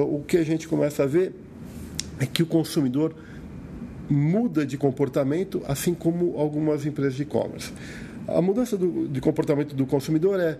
o 0.00 0.22
que 0.26 0.36
a 0.36 0.44
gente 0.44 0.66
começa 0.68 1.02
a 1.02 1.06
ver 1.06 1.34
é 2.20 2.26
que 2.26 2.42
o 2.42 2.46
consumidor 2.46 3.14
muda 4.08 4.64
de 4.64 4.76
comportamento, 4.76 5.62
assim 5.66 5.94
como 5.94 6.36
algumas 6.38 6.86
empresas 6.86 7.14
de 7.14 7.22
e-commerce. 7.22 7.72
A 8.26 8.40
mudança 8.40 8.76
do, 8.76 9.08
de 9.08 9.20
comportamento 9.20 9.74
do 9.74 9.86
consumidor 9.86 10.40
é: 10.40 10.58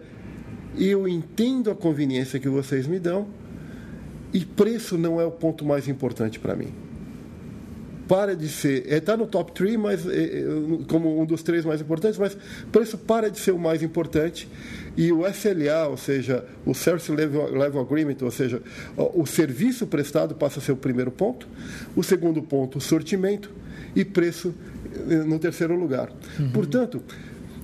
eu 0.77 1.09
entendo 1.09 1.71
a 1.71 1.75
conveniência 1.75 2.39
que 2.39 2.49
vocês 2.49 2.87
me 2.87 2.99
dão 2.99 3.27
e 4.33 4.45
preço 4.45 4.99
não 4.99 5.21
é 5.21 5.25
o 5.25 5.31
ponto 5.31 5.65
mais 5.65 5.89
importante 5.89 6.39
para 6.39 6.55
mim. 6.55 6.73
Para 8.09 8.35
de 8.35 8.49
ser, 8.49 8.91
está 8.91 9.13
é, 9.13 9.17
no 9.17 9.27
top 9.27 9.53
3, 9.53 9.77
mas 9.77 10.07
é, 10.07 10.11
é, 10.11 10.45
como 10.89 11.21
um 11.21 11.27
dos 11.27 11.43
três 11.43 11.65
mais 11.65 11.81
importantes, 11.81 12.19
mas 12.19 12.37
preço 12.73 12.97
para 12.97 13.31
de 13.31 13.39
ser 13.39 13.53
o 13.53 13.59
mais 13.59 13.83
importante 13.83 14.49
e 14.97 15.13
o 15.13 15.27
SLA, 15.27 15.87
ou 15.89 15.97
seja, 15.97 16.45
o 16.67 16.75
Service 16.75 17.13
Level, 17.13 17.53
Level 17.57 17.81
Agreement, 17.81 18.17
ou 18.23 18.31
seja, 18.31 18.61
o 18.97 19.25
serviço 19.27 19.87
prestado 19.87 20.35
passa 20.35 20.59
a 20.59 20.63
ser 20.63 20.73
o 20.73 20.77
primeiro 20.77 21.11
ponto. 21.11 21.47
O 21.95 22.03
segundo 22.03 22.43
ponto, 22.43 22.79
o 22.79 22.81
sortimento 22.81 23.51
e 23.95 24.05
preço 24.05 24.53
no 25.27 25.39
terceiro 25.39 25.79
lugar. 25.79 26.11
Uhum. 26.39 26.51
Portanto, 26.51 27.03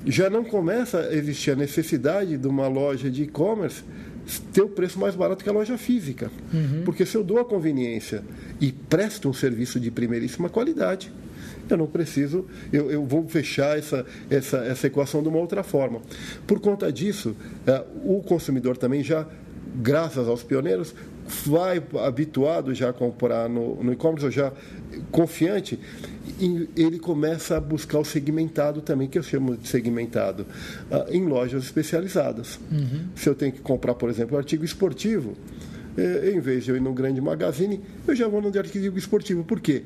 já 0.07 0.29
não 0.29 0.45
começa 0.45 1.01
a 1.01 1.15
existir 1.15 1.53
a 1.53 1.57
necessidade 1.57 2.37
de 2.37 2.47
uma 2.47 2.69
loja 2.69 3.11
de 3.11 3.23
e-commerce 3.23 3.83
ter 4.53 4.63
o 4.63 4.69
preço 4.69 4.99
mais 4.99 5.15
barato 5.15 5.43
que 5.43 5.51
a 5.51 5.53
loja 5.53 5.77
física. 5.77 6.31
Uhum. 6.53 6.83
Porque 6.85 7.05
se 7.05 7.17
eu 7.17 7.23
dou 7.23 7.39
a 7.39 7.45
conveniência 7.45 8.23
e 8.61 8.73
presto 8.73 9.29
um 9.29 9.33
serviço 9.33 9.79
de 9.79 9.91
primeiríssima 9.91 10.49
qualidade, 10.49 11.13
eu 11.69 11.77
não 11.77 11.87
preciso, 11.87 12.47
eu, 12.73 12.91
eu 12.91 13.05
vou 13.05 13.27
fechar 13.29 13.79
essa, 13.79 14.05
essa, 14.29 14.59
essa 14.59 14.87
equação 14.87 15.23
de 15.23 15.29
uma 15.29 15.39
outra 15.39 15.63
forma. 15.63 16.01
Por 16.47 16.61
conta 16.61 16.93
disso, 16.93 17.35
é, 17.67 17.83
o 18.05 18.23
consumidor 18.23 18.77
também 18.77 19.03
já, 19.03 19.27
graças 19.77 20.29
aos 20.29 20.43
pioneiros, 20.43 20.95
vai 21.47 21.83
habituado 22.05 22.75
já 22.75 22.91
a 22.91 22.93
comprar 22.93 23.49
no, 23.49 23.83
no 23.83 23.93
e-commerce, 23.93 24.27
ou 24.27 24.31
já 24.31 24.53
confiante, 25.11 25.79
ele 26.77 26.99
começa 26.99 27.57
a 27.57 27.61
buscar 27.61 27.99
o 27.99 28.05
segmentado 28.05 28.81
também, 28.81 29.09
que 29.09 29.19
eu 29.19 29.23
chamo 29.23 29.57
de 29.57 29.69
segmentado, 29.69 30.47
uh, 30.91 31.11
em 31.11 31.25
lojas 31.27 31.65
especializadas. 31.65 32.59
Uhum. 32.71 33.07
Se 33.15 33.29
eu 33.29 33.35
tenho 33.35 33.53
que 33.53 33.61
comprar, 33.61 33.95
por 33.95 34.09
exemplo, 34.11 34.37
um 34.37 34.39
artigo 34.39 34.65
esportivo, 34.65 35.35
eh, 35.97 36.33
em 36.35 36.41
vez 36.41 36.65
de 36.65 36.71
eu 36.71 36.77
ir 36.77 36.81
no 36.81 36.93
grande 36.93 37.21
magazine, 37.21 37.81
eu 38.07 38.17
já 38.17 38.27
vou 38.27 38.43
no 38.43 38.51
de 38.51 38.59
artigo 38.59 38.99
esportivo. 38.99 39.45
Por 39.45 39.61
quê? 39.61 39.85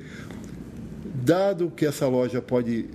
dado 1.28 1.70
que 1.70 1.84
essa 1.84 2.06
loja 2.06 2.40
pode, 2.40 2.86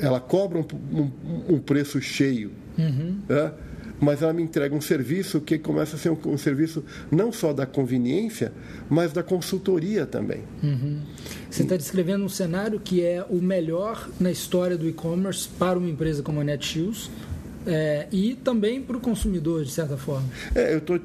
ela 0.00 0.20
cobra 0.20 0.58
um, 0.58 0.64
um, 0.92 1.10
um 1.54 1.58
preço 1.58 2.00
cheio, 2.00 2.50
uhum. 2.78 3.18
né? 3.28 3.52
Mas 4.00 4.22
ela 4.22 4.32
me 4.32 4.42
entrega 4.42 4.74
um 4.74 4.80
serviço 4.80 5.40
que 5.40 5.58
começa 5.58 5.96
a 5.96 5.98
ser 5.98 6.10
um, 6.10 6.18
um 6.26 6.38
serviço 6.38 6.84
não 7.10 7.32
só 7.32 7.52
da 7.52 7.66
conveniência, 7.66 8.52
mas 8.88 9.12
da 9.12 9.22
consultoria 9.22 10.06
também. 10.06 10.42
Uhum. 10.62 11.00
Você 11.50 11.62
está 11.62 11.76
descrevendo 11.76 12.24
um 12.24 12.28
cenário 12.28 12.78
que 12.78 13.02
é 13.02 13.24
o 13.28 13.40
melhor 13.40 14.08
na 14.20 14.30
história 14.30 14.76
do 14.76 14.88
e-commerce 14.88 15.48
para 15.58 15.78
uma 15.78 15.88
empresa 15.88 16.22
como 16.22 16.40
a 16.40 16.44
Netshoes, 16.44 17.10
é, 17.66 18.06
e 18.12 18.34
também 18.34 18.80
para 18.80 18.96
o 18.96 19.00
consumidor, 19.00 19.64
de 19.64 19.70
certa 19.70 19.96
forma. 19.96 20.26
É, 20.54 20.74
eu 20.74 20.78
estou 20.78 20.98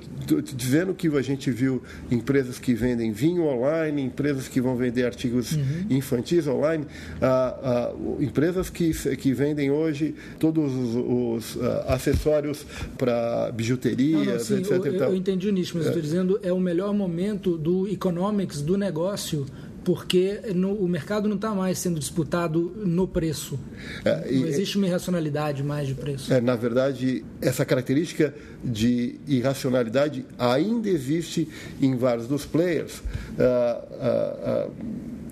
dizendo 0.55 0.93
que 0.93 1.07
a 1.07 1.21
gente 1.21 1.49
viu 1.51 1.81
empresas 2.09 2.59
que 2.59 2.73
vendem 2.73 3.11
vinho 3.11 3.43
online, 3.43 4.01
empresas 4.01 4.47
que 4.47 4.61
vão 4.61 4.75
vender 4.75 5.05
artigos 5.05 5.53
uhum. 5.53 5.85
infantis 5.89 6.47
online, 6.47 6.85
ah, 7.21 7.57
ah, 7.63 7.93
empresas 8.19 8.69
que, 8.69 8.93
que 9.15 9.33
vendem 9.33 9.71
hoje 9.71 10.13
todos 10.39 10.71
os, 10.73 11.55
os 11.55 11.61
ah, 11.61 11.95
acessórios 11.95 12.65
para 12.97 13.51
bijuteria, 13.51 14.17
não, 14.17 14.25
não, 14.25 14.39
sim, 14.39 14.57
etc. 14.57 14.71
Eu, 14.71 14.93
eu, 14.93 15.15
entendi 15.15 15.47
o 15.47 15.51
nicho, 15.51 15.75
mas 15.75 15.85
é. 15.85 15.89
estou 15.89 16.01
dizendo 16.01 16.39
é 16.43 16.53
o 16.53 16.59
melhor 16.59 16.93
momento 16.93 17.57
do 17.57 17.87
economics, 17.87 18.61
do 18.61 18.77
negócio 18.77 19.45
porque 19.83 20.39
no, 20.53 20.73
o 20.73 20.87
mercado 20.87 21.27
não 21.27 21.35
está 21.35 21.53
mais 21.53 21.77
sendo 21.79 21.99
disputado 21.99 22.71
no 22.85 23.07
preço. 23.07 23.59
É, 24.05 24.31
e, 24.31 24.39
não 24.39 24.47
existe 24.47 24.77
uma 24.77 24.87
irracionalidade 24.87 25.63
mais 25.63 25.87
de 25.87 25.95
preço. 25.95 26.31
É, 26.31 26.39
na 26.39 26.55
verdade, 26.55 27.25
essa 27.41 27.65
característica 27.65 28.33
de 28.63 29.19
irracionalidade 29.27 30.25
ainda 30.37 30.89
existe 30.89 31.47
em 31.81 31.95
vários 31.95 32.27
dos 32.27 32.45
players, 32.45 33.01
ah, 33.39 33.83
ah, 33.99 34.37
ah, 34.43 34.69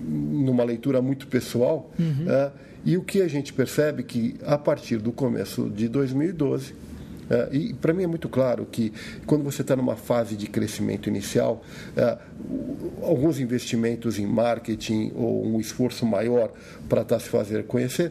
numa 0.02 0.64
leitura 0.64 1.00
muito 1.00 1.26
pessoal. 1.28 1.92
Uhum. 1.98 2.50
e 2.84 2.96
o 2.96 3.02
que 3.02 3.22
a 3.22 3.28
gente 3.28 3.52
percebe 3.52 4.02
que, 4.02 4.36
a 4.44 4.58
partir 4.58 4.96
do 4.98 5.12
começo 5.12 5.70
de 5.70 5.88
2012, 5.88 6.74
é, 7.30 7.48
e 7.52 7.72
para 7.74 7.92
mim 7.92 8.02
é 8.02 8.06
muito 8.08 8.28
claro 8.28 8.66
que 8.66 8.92
quando 9.24 9.44
você 9.44 9.62
está 9.62 9.76
numa 9.76 9.94
fase 9.94 10.36
de 10.36 10.48
crescimento 10.48 11.08
inicial, 11.08 11.62
é, 11.96 12.18
alguns 13.02 13.38
investimentos 13.38 14.18
em 14.18 14.26
marketing 14.26 15.12
ou 15.14 15.46
um 15.46 15.60
esforço 15.60 16.04
maior 16.04 16.52
para 16.88 17.02
estar 17.02 17.16
tá 17.16 17.20
se 17.20 17.28
fazer 17.28 17.64
conhecer, 17.64 18.10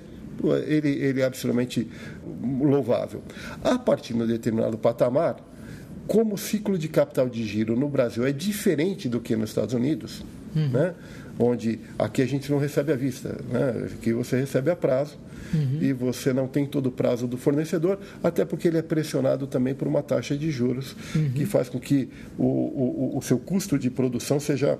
ele, 0.65 0.89
ele 0.89 1.21
é 1.21 1.25
absolutamente 1.25 1.85
louvável. 2.61 3.21
A 3.61 3.77
partir 3.77 4.13
de 4.13 4.21
um 4.21 4.25
determinado 4.25 4.77
patamar, 4.77 5.35
como 6.07 6.35
o 6.35 6.37
ciclo 6.37 6.77
de 6.77 6.87
capital 6.87 7.27
de 7.27 7.43
giro 7.45 7.75
no 7.75 7.89
Brasil 7.89 8.25
é 8.25 8.31
diferente 8.31 9.09
do 9.09 9.19
que 9.19 9.35
nos 9.35 9.49
Estados 9.49 9.73
Unidos, 9.73 10.23
uhum. 10.55 10.69
né? 10.69 10.95
Onde 11.39 11.79
aqui 11.97 12.21
a 12.21 12.25
gente 12.25 12.51
não 12.51 12.59
recebe 12.59 12.91
à 12.91 12.95
vista, 12.95 13.29
né? 13.49 13.87
aqui 13.93 14.11
você 14.11 14.37
recebe 14.37 14.69
a 14.69 14.75
prazo 14.75 15.17
uhum. 15.53 15.77
e 15.81 15.93
você 15.93 16.33
não 16.33 16.47
tem 16.47 16.65
todo 16.65 16.87
o 16.87 16.91
prazo 16.91 17.25
do 17.27 17.37
fornecedor, 17.37 17.97
até 18.21 18.43
porque 18.43 18.67
ele 18.67 18.77
é 18.77 18.81
pressionado 18.81 19.47
também 19.47 19.73
por 19.73 19.87
uma 19.87 20.03
taxa 20.03 20.37
de 20.37 20.51
juros 20.51 20.95
uhum. 21.15 21.31
que 21.31 21.45
faz 21.45 21.69
com 21.69 21.79
que 21.79 22.09
o, 22.37 22.43
o, 22.43 23.17
o 23.17 23.21
seu 23.21 23.39
custo 23.39 23.79
de 23.79 23.89
produção 23.89 24.37
seja 24.37 24.77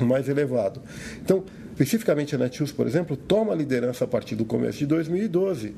mais 0.00 0.28
elevado. 0.28 0.82
Então, 1.22 1.44
especificamente 1.70 2.34
a 2.34 2.38
Netshoes, 2.38 2.72
por 2.72 2.86
exemplo, 2.86 3.16
toma 3.16 3.52
a 3.52 3.56
liderança 3.56 4.04
a 4.04 4.08
partir 4.08 4.34
do 4.34 4.44
começo 4.44 4.78
de 4.78 4.86
2012. 4.86 5.74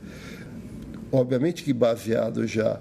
Obviamente 1.12 1.62
que 1.62 1.72
baseado 1.72 2.46
já 2.46 2.80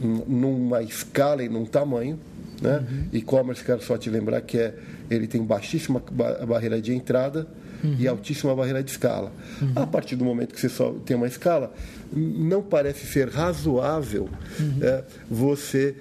numa 0.00 0.82
escala 0.82 1.42
e 1.42 1.48
num 1.48 1.64
tamanho, 1.64 2.18
né? 2.60 2.78
Uhum. 2.78 3.04
E-commerce, 3.12 3.64
quero 3.64 3.82
só 3.82 3.96
te 3.96 4.10
lembrar 4.10 4.40
que 4.42 4.58
é, 4.58 4.74
ele 5.10 5.26
tem 5.26 5.42
baixíssima 5.42 6.00
barreira 6.46 6.80
de 6.80 6.94
entrada, 6.94 7.46
uhum. 7.82 7.96
e 7.98 8.06
altíssima 8.06 8.54
barreira 8.54 8.82
de 8.82 8.90
escala. 8.90 9.32
Uhum. 9.60 9.72
A 9.74 9.86
partir 9.86 10.16
do 10.16 10.24
momento 10.24 10.54
que 10.54 10.60
você 10.60 10.68
só 10.68 10.92
tem 11.04 11.16
uma 11.16 11.26
escala, 11.26 11.72
não 12.12 12.62
parece 12.62 13.06
ser 13.06 13.28
razoável 13.28 14.28
uhum. 14.58 14.78
é, 14.82 15.04
você 15.30 15.96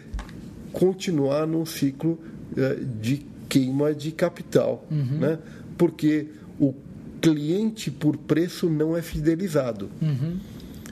continuar 0.71 1.47
num 1.47 1.65
ciclo 1.65 2.19
é, 2.55 2.77
de 3.01 3.25
queima 3.47 3.93
de 3.93 4.11
capital, 4.11 4.85
uhum. 4.91 5.19
né? 5.19 5.39
porque 5.77 6.27
o 6.59 6.73
cliente 7.21 7.89
por 7.89 8.15
preço 8.15 8.69
não 8.69 8.95
é 8.95 9.01
fidelizado. 9.01 9.89
Uhum. 10.01 10.37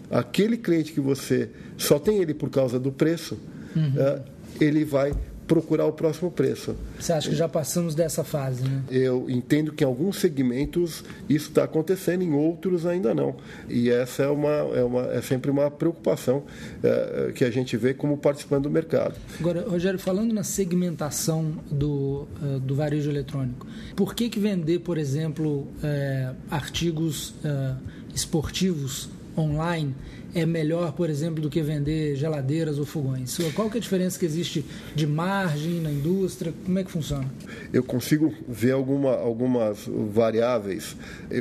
Aquele 0.09 0.57
cliente 0.57 0.93
que 0.93 1.01
você 1.01 1.50
só 1.77 2.00
tem 2.00 2.19
ele 2.19 2.33
por 2.33 2.50
causa 2.50 2.79
do 2.79 2.91
preço, 2.91 3.38
uhum. 3.75 3.93
é, 3.97 4.21
ele 4.59 4.83
vai 4.83 5.13
procurar 5.48 5.86
o 5.86 5.94
próximo 5.94 6.30
preço. 6.30 6.75
Você 7.00 7.13
acha 7.13 7.30
que 7.30 7.36
já 7.36 7.48
passamos 7.48 7.96
dessa 7.96 8.24
fase, 8.24 8.63
né? 8.63 8.84
Eu 8.92 9.30
entendo 9.30 9.72
que 9.72 9.84
em 9.84 9.88
alguns 9.88 10.18
segmentos 10.18 11.04
isso 11.30 11.50
está 11.50 11.63
acontecendo, 11.63 12.24
em 12.24 12.34
outros 12.34 12.86
ainda 12.86 13.16
não. 13.16 13.36
E 13.70 13.89
essa 13.89 14.24
é, 14.24 14.27
uma, 14.27 14.50
é, 14.50 14.84
uma, 14.84 15.01
é 15.13 15.22
sempre 15.22 15.50
uma 15.50 15.72
preocupação 15.72 16.44
é, 16.84 17.32
que 17.34 17.46
a 17.46 17.50
gente 17.50 17.77
vê 17.77 17.94
como 17.94 18.18
participante 18.18 18.63
do 18.63 18.70
mercado. 18.70 19.16
Agora, 19.39 19.62
Rogério, 19.68 19.98
falando 19.98 20.34
na 20.34 20.44
segmentação 20.44 21.54
do, 21.72 22.27
uh, 22.42 22.60
do 22.60 22.75
varejo 22.75 23.10
eletrônico, 23.10 23.66
por 23.96 24.13
que, 24.13 24.30
que 24.30 24.39
vender, 24.39 24.80
por 24.80 24.98
exemplo, 24.98 25.62
uh, 25.62 26.36
artigos 26.50 27.30
uh, 27.30 27.77
esportivos 28.13 29.10
online 29.38 29.96
é 30.34 30.46
melhor, 30.46 30.91
por 30.91 31.10
exemplo, 31.10 31.41
do 31.41 31.50
que 31.50 31.62
vender 31.62 32.15
geladeiras 32.15 32.77
ou 32.77 32.86
fogões? 32.86 33.38
Qual 33.56 33.70
que 33.70 33.77
é 33.77 33.79
a 33.79 33.82
diferença 33.82 34.20
que 34.20 34.25
existe 34.25 34.65
de 34.96 35.08
margem 35.08 35.79
na 35.79 35.91
indústria? 35.91 36.53
Como 36.65 36.77
é 36.77 36.84
que 36.84 36.91
funciona? 36.91 37.25
Eu 37.72 37.84
consigo 37.84 38.34
ver 38.48 38.72
alguma, 38.72 39.15
algumas 39.15 39.79
variáveis, 39.88 40.96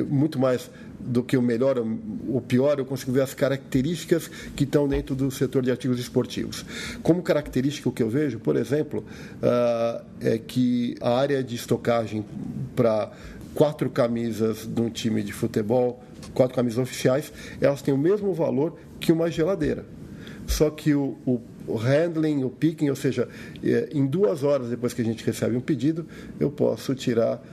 muito 0.09 0.39
mais 0.39 0.69
do 0.99 1.23
que 1.23 1.37
o 1.37 1.41
melhor 1.41 1.77
ou 2.27 2.41
pior, 2.41 2.79
eu 2.79 2.85
consigo 2.85 3.11
ver 3.11 3.21
as 3.21 3.33
características 3.33 4.29
que 4.55 4.63
estão 4.63 4.87
dentro 4.87 5.15
do 5.15 5.29
setor 5.31 5.63
de 5.63 5.71
artigos 5.71 5.99
esportivos. 5.99 6.65
Como 7.03 7.21
característica, 7.21 7.87
o 7.87 7.91
que 7.91 8.03
eu 8.03 8.09
vejo, 8.09 8.39
por 8.39 8.55
exemplo, 8.55 9.05
uh, 9.41 10.03
é 10.19 10.37
que 10.37 10.95
a 10.99 11.17
área 11.17 11.43
de 11.43 11.55
estocagem 11.55 12.25
para 12.75 13.11
quatro 13.53 13.89
camisas 13.89 14.67
de 14.67 14.81
um 14.81 14.89
time 14.89 15.23
de 15.23 15.31
futebol 15.31 16.03
quatro 16.37 16.55
camisas 16.55 16.77
oficiais, 16.77 17.33
elas 17.59 17.81
têm 17.81 17.91
o 17.91 17.97
mesmo 17.97 18.31
valor 18.31 18.77
que 18.99 19.11
uma 19.11 19.31
geladeira. 19.31 19.83
Só 20.45 20.69
que 20.69 20.93
o, 20.93 21.17
o 21.25 21.41
o 21.67 21.75
handling, 21.75 22.43
o 22.43 22.49
picking, 22.49 22.89
ou 22.89 22.95
seja, 22.95 23.27
é, 23.61 23.89
em 23.91 24.05
duas 24.05 24.43
horas 24.43 24.69
depois 24.69 24.93
que 24.93 25.01
a 25.01 25.05
gente 25.05 25.23
recebe 25.23 25.55
um 25.55 25.59
pedido, 25.59 26.07
eu 26.39 26.49
posso 26.49 26.95
tirar 26.95 27.43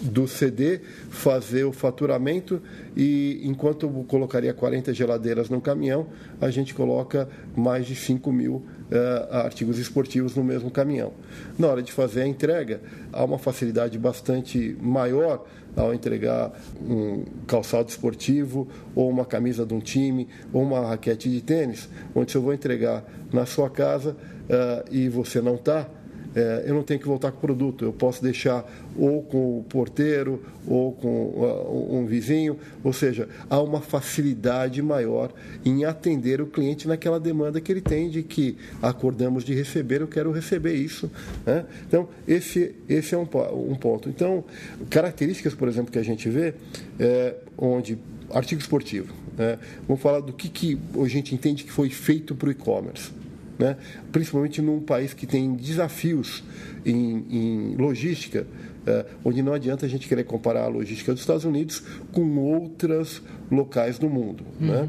do 0.00 0.26
CD, 0.26 0.80
fazer 1.10 1.64
o 1.64 1.72
faturamento 1.72 2.62
e 2.96 3.40
enquanto 3.44 3.84
eu 3.86 4.04
colocaria 4.08 4.54
40 4.54 4.94
geladeiras 4.94 5.50
no 5.50 5.60
caminhão, 5.60 6.06
a 6.40 6.50
gente 6.50 6.74
coloca 6.74 7.28
mais 7.54 7.86
de 7.86 7.94
5 7.94 8.32
mil 8.32 8.64
uh, 8.90 9.34
artigos 9.36 9.78
esportivos 9.78 10.34
no 10.34 10.44
mesmo 10.44 10.70
caminhão. 10.70 11.12
Na 11.58 11.68
hora 11.68 11.82
de 11.82 11.92
fazer 11.92 12.22
a 12.22 12.26
entrega, 12.26 12.80
há 13.12 13.24
uma 13.24 13.38
facilidade 13.38 13.98
bastante 13.98 14.76
maior 14.80 15.44
ao 15.76 15.94
entregar 15.94 16.52
um 16.80 17.24
calçado 17.46 17.88
esportivo 17.88 18.68
ou 18.94 19.08
uma 19.08 19.24
camisa 19.24 19.64
de 19.64 19.74
um 19.74 19.80
time 19.80 20.28
ou 20.52 20.62
uma 20.62 20.80
raquete 20.80 21.30
de 21.30 21.40
tênis, 21.40 21.88
onde 22.14 22.32
se 22.32 22.36
eu 22.36 22.42
vou 22.42 22.52
entregar 22.52 23.04
na 23.32 23.46
sua 23.46 23.70
casa 23.70 24.10
uh, 24.12 24.84
e 24.90 25.08
você 25.08 25.40
não 25.40 25.54
está, 25.54 25.88
é, 26.34 26.64
eu 26.66 26.74
não 26.74 26.82
tenho 26.82 27.00
que 27.00 27.06
voltar 27.06 27.30
com 27.30 27.38
o 27.38 27.40
produto. 27.40 27.84
Eu 27.84 27.92
posso 27.92 28.22
deixar 28.22 28.64
ou 28.96 29.22
com 29.22 29.58
o 29.58 29.64
porteiro 29.64 30.42
ou 30.66 30.92
com 30.92 31.08
uh, 31.08 31.96
um 31.96 32.06
vizinho. 32.06 32.58
Ou 32.84 32.92
seja, 32.92 33.28
há 33.48 33.60
uma 33.60 33.80
facilidade 33.80 34.80
maior 34.82 35.32
em 35.64 35.84
atender 35.84 36.40
o 36.40 36.46
cliente 36.46 36.86
naquela 36.86 37.18
demanda 37.18 37.60
que 37.60 37.72
ele 37.72 37.80
tem 37.80 38.10
de 38.10 38.22
que 38.22 38.56
acordamos 38.82 39.44
de 39.44 39.54
receber, 39.54 40.00
eu 40.00 40.08
quero 40.08 40.30
receber 40.30 40.74
isso. 40.74 41.10
Né? 41.46 41.64
Então, 41.86 42.08
esse, 42.26 42.74
esse 42.88 43.14
é 43.14 43.18
um, 43.18 43.22
um 43.22 43.74
ponto. 43.74 44.08
Então, 44.08 44.44
características, 44.90 45.54
por 45.54 45.68
exemplo, 45.68 45.90
que 45.90 45.98
a 45.98 46.04
gente 46.04 46.28
vê, 46.28 46.54
é, 46.98 47.34
onde 47.56 47.98
artigo 48.30 48.60
esportivo. 48.60 49.12
Né? 49.36 49.58
Vamos 49.86 50.02
falar 50.02 50.20
do 50.20 50.32
que, 50.32 50.48
que 50.48 50.78
a 51.02 51.08
gente 51.08 51.34
entende 51.34 51.64
que 51.64 51.72
foi 51.72 51.88
feito 51.88 52.34
para 52.34 52.48
o 52.48 52.52
e-commerce 52.52 53.17
né? 53.58 53.76
principalmente 54.12 54.62
num 54.62 54.80
país 54.80 55.12
que 55.12 55.26
tem 55.26 55.54
desafios 55.54 56.44
em, 56.86 57.24
em 57.30 57.76
logística, 57.76 58.46
é, 58.86 59.04
onde 59.24 59.42
não 59.42 59.52
adianta 59.52 59.84
a 59.84 59.88
gente 59.88 60.08
querer 60.08 60.24
comparar 60.24 60.64
a 60.64 60.68
logística 60.68 61.12
dos 61.12 61.20
Estados 61.20 61.44
Unidos 61.44 61.82
com 62.12 62.38
outros 62.38 63.22
locais 63.50 63.98
do 63.98 64.08
mundo. 64.08 64.44
Uhum. 64.60 64.66
Né? 64.66 64.88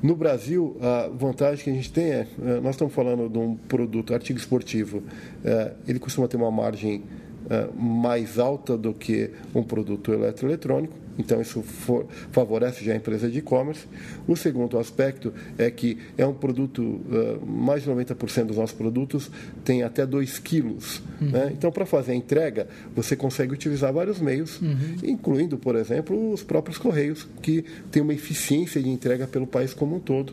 No 0.00 0.14
Brasil, 0.14 0.76
a 0.80 1.08
vantagem 1.08 1.64
que 1.64 1.70
a 1.70 1.72
gente 1.72 1.92
tem 1.92 2.04
é, 2.04 2.26
é, 2.44 2.60
nós 2.60 2.76
estamos 2.76 2.94
falando 2.94 3.28
de 3.28 3.38
um 3.38 3.56
produto, 3.56 4.14
artigo 4.14 4.38
esportivo, 4.38 5.02
é, 5.44 5.72
ele 5.88 5.98
costuma 5.98 6.28
ter 6.28 6.36
uma 6.36 6.50
margem 6.50 7.02
mais 7.74 8.38
alta 8.38 8.76
do 8.76 8.92
que 8.92 9.30
um 9.54 9.62
produto 9.62 10.12
eletroeletrônico 10.12 10.94
então 11.18 11.40
isso 11.40 11.62
for, 11.62 12.06
favorece 12.30 12.84
já 12.84 12.92
a 12.92 12.96
empresa 12.96 13.28
de 13.28 13.38
e-commerce. 13.38 13.86
O 14.26 14.36
segundo 14.36 14.78
aspecto 14.78 15.34
é 15.58 15.70
que 15.70 15.98
é 16.16 16.24
um 16.24 16.32
produto, 16.32 16.80
uh, 16.82 17.44
mais 17.44 17.82
de 17.82 17.90
90% 17.90 18.44
dos 18.44 18.56
nossos 18.56 18.76
produtos 18.76 19.30
tem 19.64 19.82
até 19.82 20.06
2 20.06 20.38
quilos. 20.38 21.02
Uhum. 21.20 21.30
Né? 21.30 21.52
Então, 21.52 21.72
para 21.72 21.84
fazer 21.84 22.12
a 22.12 22.14
entrega, 22.14 22.68
você 22.94 23.16
consegue 23.16 23.52
utilizar 23.52 23.92
vários 23.92 24.20
meios, 24.20 24.60
uhum. 24.60 24.96
incluindo, 25.02 25.58
por 25.58 25.74
exemplo, 25.74 26.32
os 26.32 26.42
próprios 26.42 26.78
correios, 26.78 27.26
que 27.42 27.64
têm 27.90 28.02
uma 28.02 28.14
eficiência 28.14 28.80
de 28.80 28.88
entrega 28.88 29.26
pelo 29.26 29.46
país 29.46 29.74
como 29.74 29.96
um 29.96 30.00
todo. 30.00 30.32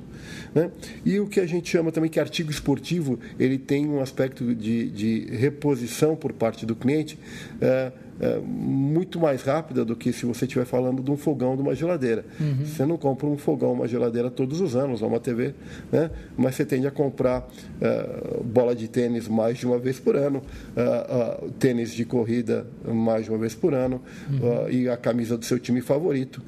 Né? 0.54 0.70
E 1.04 1.20
o 1.20 1.28
que 1.28 1.40
a 1.40 1.46
gente 1.48 1.70
chama 1.70 1.92
também 1.92 2.10
que 2.10 2.20
artigo 2.20 2.52
esportivo, 2.52 3.20
ele 3.40 3.58
tem 3.58 3.88
um 3.88 4.02
aspecto 4.02 4.54
de, 4.54 4.90
de 4.90 5.36
reposição 5.36 6.16
por 6.16 6.32
parte 6.32 6.66
do 6.66 6.76
cliente. 6.76 7.18
Uh, 7.56 8.05
é, 8.20 8.40
muito 8.40 9.20
mais 9.20 9.42
rápida 9.42 9.84
do 9.84 9.96
que 9.96 10.14
se 10.14 10.26
você 10.26 10.46
estiver 10.46 10.66
falando 10.66 11.04
de 11.04 11.12
um 11.12 11.18
fogão, 11.18 11.56
de 11.56 11.62
uma 11.62 11.76
geladeira. 11.76 12.26
Uhum. 12.40 12.66
Você 12.66 12.86
não 12.86 12.98
compra 12.98 13.28
um 13.28 13.38
fogão, 13.38 13.74
uma 13.74 13.88
geladeira 13.88 14.30
todos 14.30 14.62
os 14.62 14.76
anos, 14.76 15.02
ou 15.02 15.10
uma 15.10 15.20
TV, 15.20 15.54
né? 15.92 16.10
mas 16.38 16.56
você 16.56 16.66
tende 16.66 16.88
a 16.88 16.92
comprar 16.92 17.48
é, 17.82 18.42
bola 18.44 18.76
de 18.76 18.88
tênis 18.88 19.28
mais 19.28 19.58
de 19.58 19.66
uma 19.66 19.78
vez 19.78 20.00
por 20.00 20.16
ano, 20.16 20.42
é, 20.76 21.50
tênis 21.60 21.92
de 21.92 22.06
corrida 22.06 22.66
mais 22.88 23.26
de 23.26 23.32
uma 23.32 23.38
vez 23.38 23.54
por 23.54 23.74
ano, 23.74 24.02
uhum. 24.30 24.70
e 24.70 24.88
a 24.88 24.98
camisa 24.98 25.38
do 25.38 25.46
seu 25.46 25.60
time 25.60 25.82
favorito. 25.82 26.42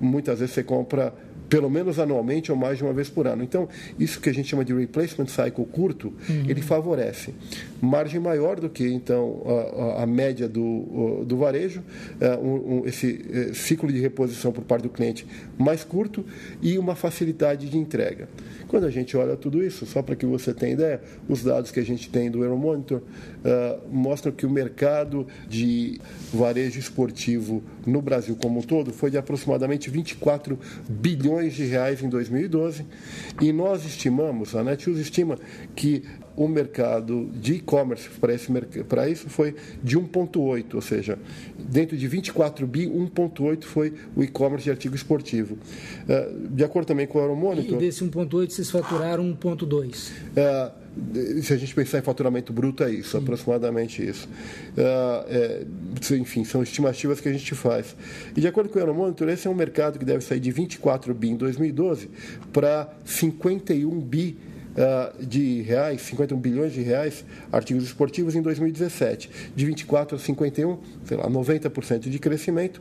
muitas 0.00 0.40
vezes 0.40 0.54
você 0.54 0.62
compra 0.62 1.12
pelo 1.50 1.68
menos 1.68 1.98
anualmente 1.98 2.50
ou 2.52 2.56
mais 2.56 2.78
de 2.78 2.84
uma 2.84 2.92
vez 2.92 3.10
por 3.10 3.26
ano. 3.26 3.42
Então, 3.42 3.68
isso 3.98 4.20
que 4.20 4.30
a 4.30 4.32
gente 4.32 4.48
chama 4.48 4.64
de 4.64 4.72
replacement 4.72 5.26
cycle 5.26 5.66
curto, 5.66 6.14
uhum. 6.28 6.44
ele 6.48 6.62
favorece 6.62 7.34
margem 7.80 8.20
maior 8.20 8.60
do 8.60 8.68
que 8.68 8.86
então 8.86 9.42
a, 9.96 10.02
a 10.02 10.06
média 10.06 10.48
do, 10.48 11.24
do 11.24 11.36
varejo, 11.36 11.82
é, 12.20 12.36
um, 12.36 12.80
um, 12.80 12.86
esse 12.86 13.24
é, 13.32 13.54
ciclo 13.54 13.90
de 13.90 13.98
reposição 13.98 14.52
por 14.52 14.62
parte 14.62 14.82
do 14.82 14.90
cliente 14.90 15.26
mais 15.58 15.82
curto 15.82 16.24
e 16.60 16.78
uma 16.78 16.94
facilidade 16.94 17.68
de 17.68 17.78
entrega. 17.78 18.28
Quando 18.68 18.84
a 18.86 18.90
gente 18.90 19.16
olha 19.16 19.36
tudo 19.36 19.64
isso, 19.64 19.84
só 19.86 20.02
para 20.02 20.14
que 20.14 20.26
você 20.26 20.54
tenha 20.54 20.74
ideia, 20.74 21.00
os 21.28 21.42
dados 21.42 21.70
que 21.70 21.80
a 21.80 21.84
gente 21.84 22.08
tem 22.08 22.30
do 22.30 22.44
Euromonitor 22.44 22.98
uh, 23.00 23.80
mostram 23.90 24.32
que 24.32 24.46
o 24.46 24.50
mercado 24.50 25.26
de 25.48 26.00
varejo 26.32 26.78
esportivo 26.78 27.62
no 27.90 28.00
Brasil 28.00 28.36
como 28.40 28.60
um 28.60 28.62
todo 28.62 28.92
foi 28.92 29.10
de 29.10 29.18
aproximadamente 29.18 29.90
24 29.90 30.58
bilhões 30.88 31.54
de 31.54 31.64
reais 31.64 32.02
em 32.02 32.08
2012 32.08 32.86
e 33.40 33.52
nós 33.52 33.84
estimamos, 33.84 34.54
a 34.54 34.62
Netshoes 34.62 34.98
estima 34.98 35.38
que 35.74 36.04
o 36.36 36.48
mercado 36.48 37.30
de 37.34 37.54
e-commerce 37.54 38.08
para 38.88 39.08
isso 39.08 39.28
foi 39.28 39.54
de 39.82 39.98
1,8, 39.98 40.74
ou 40.74 40.80
seja, 40.80 41.18
dentro 41.58 41.96
de 41.96 42.08
24 42.08 42.66
bi, 42.66 42.86
1,8 42.86 43.64
foi 43.64 43.94
o 44.16 44.22
e-commerce 44.22 44.64
de 44.64 44.70
artigo 44.70 44.94
esportivo. 44.94 45.58
É, 46.08 46.30
de 46.50 46.64
acordo 46.64 46.86
também 46.86 47.06
com 47.06 47.18
o 47.18 47.22
Euromonitor... 47.22 47.76
E 47.76 47.86
desse 47.86 48.04
1,8 48.04 48.50
vocês 48.50 48.70
faturaram 48.70 49.36
1,2? 49.36 50.10
É, 50.36 50.70
se 51.42 51.52
a 51.52 51.56
gente 51.56 51.74
pensar 51.74 51.98
em 51.98 52.02
faturamento 52.02 52.52
bruto, 52.52 52.82
é 52.82 52.90
isso, 52.90 53.12
Sim. 53.12 53.18
aproximadamente 53.18 54.04
isso. 54.04 54.28
É, 54.76 55.62
é, 56.10 56.16
enfim, 56.16 56.44
são 56.44 56.62
estimativas 56.62 57.20
que 57.20 57.28
a 57.28 57.32
gente 57.32 57.54
faz. 57.54 57.94
E 58.36 58.40
de 58.40 58.48
acordo 58.48 58.70
com 58.70 58.78
o 58.78 58.82
Euromonitor, 58.82 59.28
esse 59.28 59.46
é 59.46 59.50
um 59.50 59.54
mercado 59.54 59.98
que 59.98 60.04
deve 60.04 60.24
sair 60.24 60.40
de 60.40 60.50
24 60.50 61.14
bi 61.14 61.30
em 61.30 61.36
2012 61.36 62.10
para 62.52 62.92
51 63.04 64.00
bi 64.00 64.36
uh, 64.76 65.24
de 65.24 65.62
reais, 65.62 66.00
51 66.02 66.38
bilhões 66.38 66.72
de 66.72 66.82
reais, 66.82 67.24
artigos 67.52 67.84
esportivos 67.84 68.34
em 68.34 68.42
2017, 68.42 69.30
de 69.54 69.66
24 69.66 70.16
a 70.16 70.18
51, 70.18 70.78
sei 71.04 71.16
lá, 71.16 71.28
90% 71.28 72.08
de 72.08 72.18
crescimento, 72.18 72.80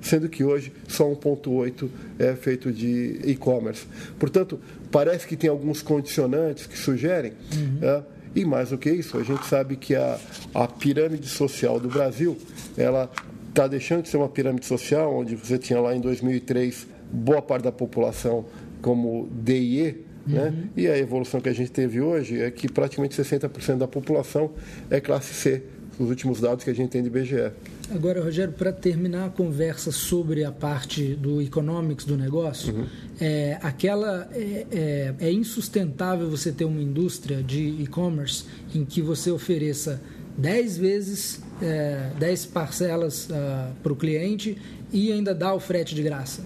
sendo 0.00 0.28
que 0.28 0.44
hoje 0.44 0.72
só 0.88 1.08
1,8 1.10 1.88
é 2.18 2.34
feito 2.34 2.72
de 2.72 3.20
e-commerce. 3.24 3.86
Portanto, 4.18 4.60
parece 4.90 5.26
que 5.26 5.36
tem 5.36 5.50
alguns 5.50 5.82
condicionantes 5.82 6.66
que 6.66 6.78
sugerem. 6.78 7.32
Uhum. 7.54 8.00
Uh, 8.00 8.16
e 8.34 8.44
mais 8.44 8.68
do 8.68 8.76
que 8.76 8.90
isso, 8.90 9.16
a 9.16 9.22
gente 9.22 9.46
sabe 9.46 9.76
que 9.76 9.94
a, 9.94 10.18
a 10.54 10.68
pirâmide 10.68 11.26
social 11.26 11.80
do 11.80 11.88
Brasil, 11.88 12.36
ela 12.76 13.10
está 13.48 13.66
deixando 13.66 14.02
de 14.02 14.10
ser 14.10 14.18
uma 14.18 14.28
pirâmide 14.28 14.66
social, 14.66 15.16
onde 15.16 15.34
você 15.34 15.56
tinha 15.56 15.80
lá 15.80 15.96
em 15.96 16.00
2003 16.00 16.86
boa 17.10 17.40
parte 17.40 17.62
da 17.62 17.72
população 17.72 18.44
como 18.82 19.28
DIE, 19.32 20.04
né? 20.26 20.48
Uhum. 20.48 20.68
E 20.76 20.88
a 20.88 20.98
evolução 20.98 21.40
que 21.40 21.48
a 21.48 21.52
gente 21.52 21.70
teve 21.70 22.00
hoje 22.00 22.40
é 22.40 22.50
que 22.50 22.68
praticamente 22.68 23.20
60% 23.20 23.78
da 23.78 23.88
população 23.88 24.52
é 24.90 25.00
classe 25.00 25.34
C, 25.34 25.62
os 25.98 26.08
últimos 26.08 26.40
dados 26.40 26.64
que 26.64 26.70
a 26.70 26.74
gente 26.74 26.90
tem 26.90 27.02
de 27.02 27.08
IBGE. 27.08 27.52
Agora, 27.94 28.20
Rogério, 28.20 28.52
para 28.52 28.72
terminar 28.72 29.26
a 29.26 29.28
conversa 29.28 29.92
sobre 29.92 30.44
a 30.44 30.50
parte 30.50 31.14
do 31.14 31.40
economics 31.40 32.04
do 32.04 32.16
negócio, 32.16 32.74
uhum. 32.74 32.86
é, 33.20 33.58
aquela 33.62 34.28
é, 34.32 34.66
é, 34.72 35.14
é, 35.20 35.32
insustentável 35.32 36.28
você 36.28 36.50
ter 36.50 36.64
uma 36.64 36.82
indústria 36.82 37.42
de 37.42 37.62
e-commerce 37.80 38.44
em 38.74 38.84
que 38.84 39.00
você 39.00 39.30
ofereça 39.30 40.02
10 40.36 40.78
vezes, 40.78 41.40
é, 41.62 42.10
10 42.18 42.46
parcelas 42.46 43.26
uh, 43.26 43.34
ah, 43.34 43.72
para 43.82 43.92
o 43.92 43.96
cliente 43.96 44.58
e 44.92 45.10
ainda 45.10 45.34
dá 45.34 45.54
o 45.54 45.60
frete 45.60 45.94
de 45.94 46.02
graça. 46.02 46.44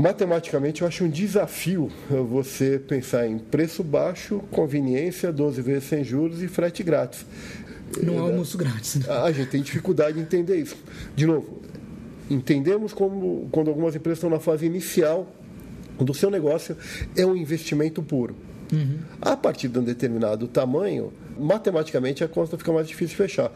Matematicamente, 0.00 0.80
eu 0.80 0.88
acho 0.88 1.04
um 1.04 1.10
desafio 1.10 1.90
você 2.08 2.78
pensar 2.78 3.26
em 3.26 3.38
preço 3.38 3.84
baixo, 3.84 4.40
conveniência, 4.50 5.30
12 5.30 5.60
vezes 5.60 5.84
sem 5.84 6.02
juros 6.02 6.42
e 6.42 6.48
frete 6.48 6.82
grátis. 6.82 7.26
Não 8.02 8.18
há 8.18 8.22
almoço 8.22 8.56
grátis. 8.56 8.94
Né? 8.94 9.12
A 9.12 9.30
gente 9.30 9.50
tem 9.50 9.60
dificuldade 9.60 10.18
em 10.18 10.22
entender 10.22 10.56
isso. 10.56 10.76
De 11.14 11.26
novo, 11.26 11.60
entendemos 12.30 12.94
como 12.94 13.46
quando 13.52 13.68
algumas 13.68 13.94
empresas 13.94 14.16
estão 14.16 14.30
na 14.30 14.40
fase 14.40 14.64
inicial 14.64 15.30
do 15.98 16.14
seu 16.14 16.30
negócio, 16.30 16.78
é 17.14 17.26
um 17.26 17.36
investimento 17.36 18.02
puro. 18.02 18.34
Uhum. 18.72 19.00
A 19.20 19.36
partir 19.36 19.68
de 19.68 19.78
um 19.78 19.84
determinado 19.84 20.48
tamanho, 20.48 21.12
matematicamente 21.38 22.24
a 22.24 22.28
conta 22.28 22.56
fica 22.56 22.72
mais 22.72 22.88
difícil 22.88 23.08
de 23.08 23.16
fechar. 23.16 23.52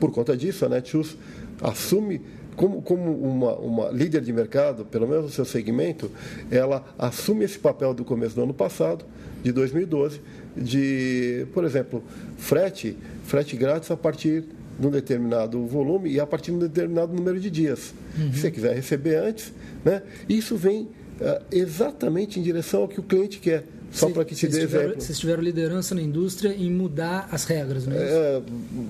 Por 0.00 0.10
conta 0.10 0.36
disso, 0.36 0.66
a 0.66 0.68
Netshoes 0.68 1.16
assume 1.62 2.20
como, 2.56 2.82
como 2.82 3.12
uma, 3.12 3.54
uma 3.56 3.88
líder 3.90 4.20
de 4.20 4.32
mercado, 4.32 4.84
pelo 4.84 5.08
menos 5.08 5.24
no 5.24 5.30
seu 5.30 5.44
segmento, 5.44 6.10
ela 6.50 6.84
assume 6.98 7.44
esse 7.44 7.58
papel 7.58 7.92
do 7.92 8.04
começo 8.04 8.34
do 8.34 8.42
ano 8.42 8.54
passado, 8.54 9.04
de 9.42 9.52
2012, 9.52 10.20
de, 10.56 11.46
por 11.52 11.64
exemplo, 11.64 12.02
frete, 12.36 12.96
frete 13.24 13.56
grátis 13.56 13.90
a 13.90 13.96
partir 13.96 14.44
de 14.78 14.86
um 14.86 14.90
determinado 14.90 15.64
volume 15.66 16.10
e 16.10 16.20
a 16.20 16.26
partir 16.26 16.50
de 16.50 16.56
um 16.56 16.60
determinado 16.60 17.12
número 17.12 17.38
de 17.38 17.50
dias. 17.50 17.94
Uhum. 18.16 18.32
Se 18.32 18.40
você 18.40 18.50
quiser 18.50 18.74
receber 18.74 19.16
antes, 19.16 19.52
né? 19.84 20.02
isso 20.28 20.56
vem 20.56 20.82
uh, 20.82 21.44
exatamente 21.50 22.40
em 22.40 22.42
direção 22.42 22.82
ao 22.82 22.88
que 22.88 23.00
o 23.00 23.02
cliente 23.02 23.38
quer. 23.38 23.64
Só 23.90 24.10
para 24.10 24.24
que 24.24 24.34
te 24.34 24.48
dê 24.48 24.60
tiveram, 24.60 24.84
exemplo. 24.86 25.02
Vocês 25.02 25.18
tiveram 25.20 25.40
liderança 25.40 25.94
na 25.94 26.02
indústria 26.02 26.52
em 26.52 26.68
mudar 26.68 27.28
as 27.30 27.44
regras, 27.44 27.86
não 27.86 27.96
é? 27.96 28.00
é 28.00 28.42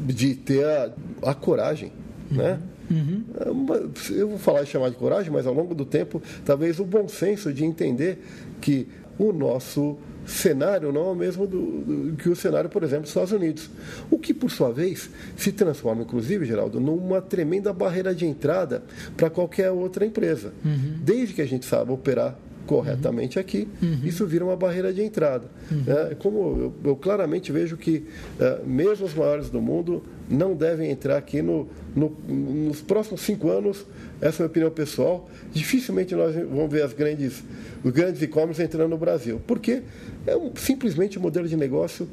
de 0.07 0.35
ter 0.35 0.65
a, 0.65 0.91
a 1.23 1.35
coragem, 1.35 1.93
uhum. 2.31 2.37
né? 2.37 2.59
Uhum. 2.91 3.25
É 3.41 4.15
eu 4.15 4.29
vou 4.29 4.39
falar 4.39 4.63
e 4.63 4.67
chamar 4.67 4.91
de 4.91 4.97
coragem, 4.97 5.33
mas 5.33 5.47
ao 5.47 5.55
longo 5.55 5.75
do 5.75 5.85
tempo, 5.85 6.23
talvez 6.45 6.79
o 6.79 6.85
bom 6.85 7.09
senso 7.09 7.53
de 7.53 7.65
entender 7.65 8.19
que 8.61 8.87
o 9.19 9.33
nosso 9.33 9.97
cenário 10.27 10.91
não 10.93 11.09
é 11.09 11.13
o 11.13 11.15
mesmo 11.15 11.47
do, 11.47 11.61
do, 11.61 12.17
que 12.17 12.29
o 12.29 12.37
cenário, 12.37 12.71
por 12.71 12.83
exemplo, 12.83 13.03
dos 13.03 13.11
Estados 13.11 13.33
Unidos. 13.33 13.71
O 14.11 14.19
que, 14.19 14.33
por 14.33 14.51
sua 14.51 14.73
vez, 14.73 15.11
se 15.37 15.53
transforma, 15.53 16.03
inclusive, 16.03 16.45
Geraldo, 16.47 16.81
numa 16.81 17.21
tremenda 17.21 17.73
barreira 17.73 18.15
de 18.15 18.27
entrada 18.27 18.83
para 19.17 19.29
qualquer 19.29 19.71
outra 19.71 20.05
empresa. 20.05 20.53
Uhum. 20.65 20.99
Desde 21.03 21.35
que 21.35 21.43
a 21.43 21.47
gente 21.47 21.67
saiba 21.67 21.93
operar 21.93 22.37
corretamente 22.67 23.39
aqui, 23.39 23.69
uhum. 23.83 24.01
isso 24.05 24.27
vira 24.27 24.45
uma 24.45 24.57
barreira 24.57 24.93
de 24.93 25.03
entrada. 25.03 25.47
Uhum. 25.71 25.85
É, 25.87 26.15
como 26.15 26.39
eu, 26.39 26.75
eu, 26.85 26.97
claramente 26.97 27.53
vejo 27.53 27.77
que 27.77 28.05
é, 28.41 28.61
mesmo 28.65 29.07
os 29.07 29.15
maiores 29.15 29.51
do 29.51 29.61
mundo 29.61 30.03
não 30.29 30.55
devem 30.55 30.91
entrar 30.91 31.17
aqui 31.17 31.43
no, 31.43 31.69
no, 31.95 32.11
nos 32.29 32.81
próximos 32.81 33.21
cinco 33.21 33.51
anos, 33.51 33.85
essa 34.21 34.43
é 34.43 34.47
a 34.47 34.47
minha 34.47 34.47
opinião 34.47 34.71
pessoal, 34.71 35.29
dificilmente 35.53 36.15
nós 36.15 36.35
vamos 36.35 36.71
ver 36.71 36.83
as 36.83 36.93
grandes, 36.93 37.43
os 37.83 37.93
grandes 37.93 38.23
e-commerce 38.23 38.63
entrando 38.63 38.91
no 38.91 38.99
Brasil. 38.99 39.41
Porque 39.47 39.83
é 40.27 40.37
um, 40.37 40.53
simplesmente 40.57 41.19
um 41.19 41.23
modelo 41.23 41.47
de 41.47 41.57
negócio 41.57 42.09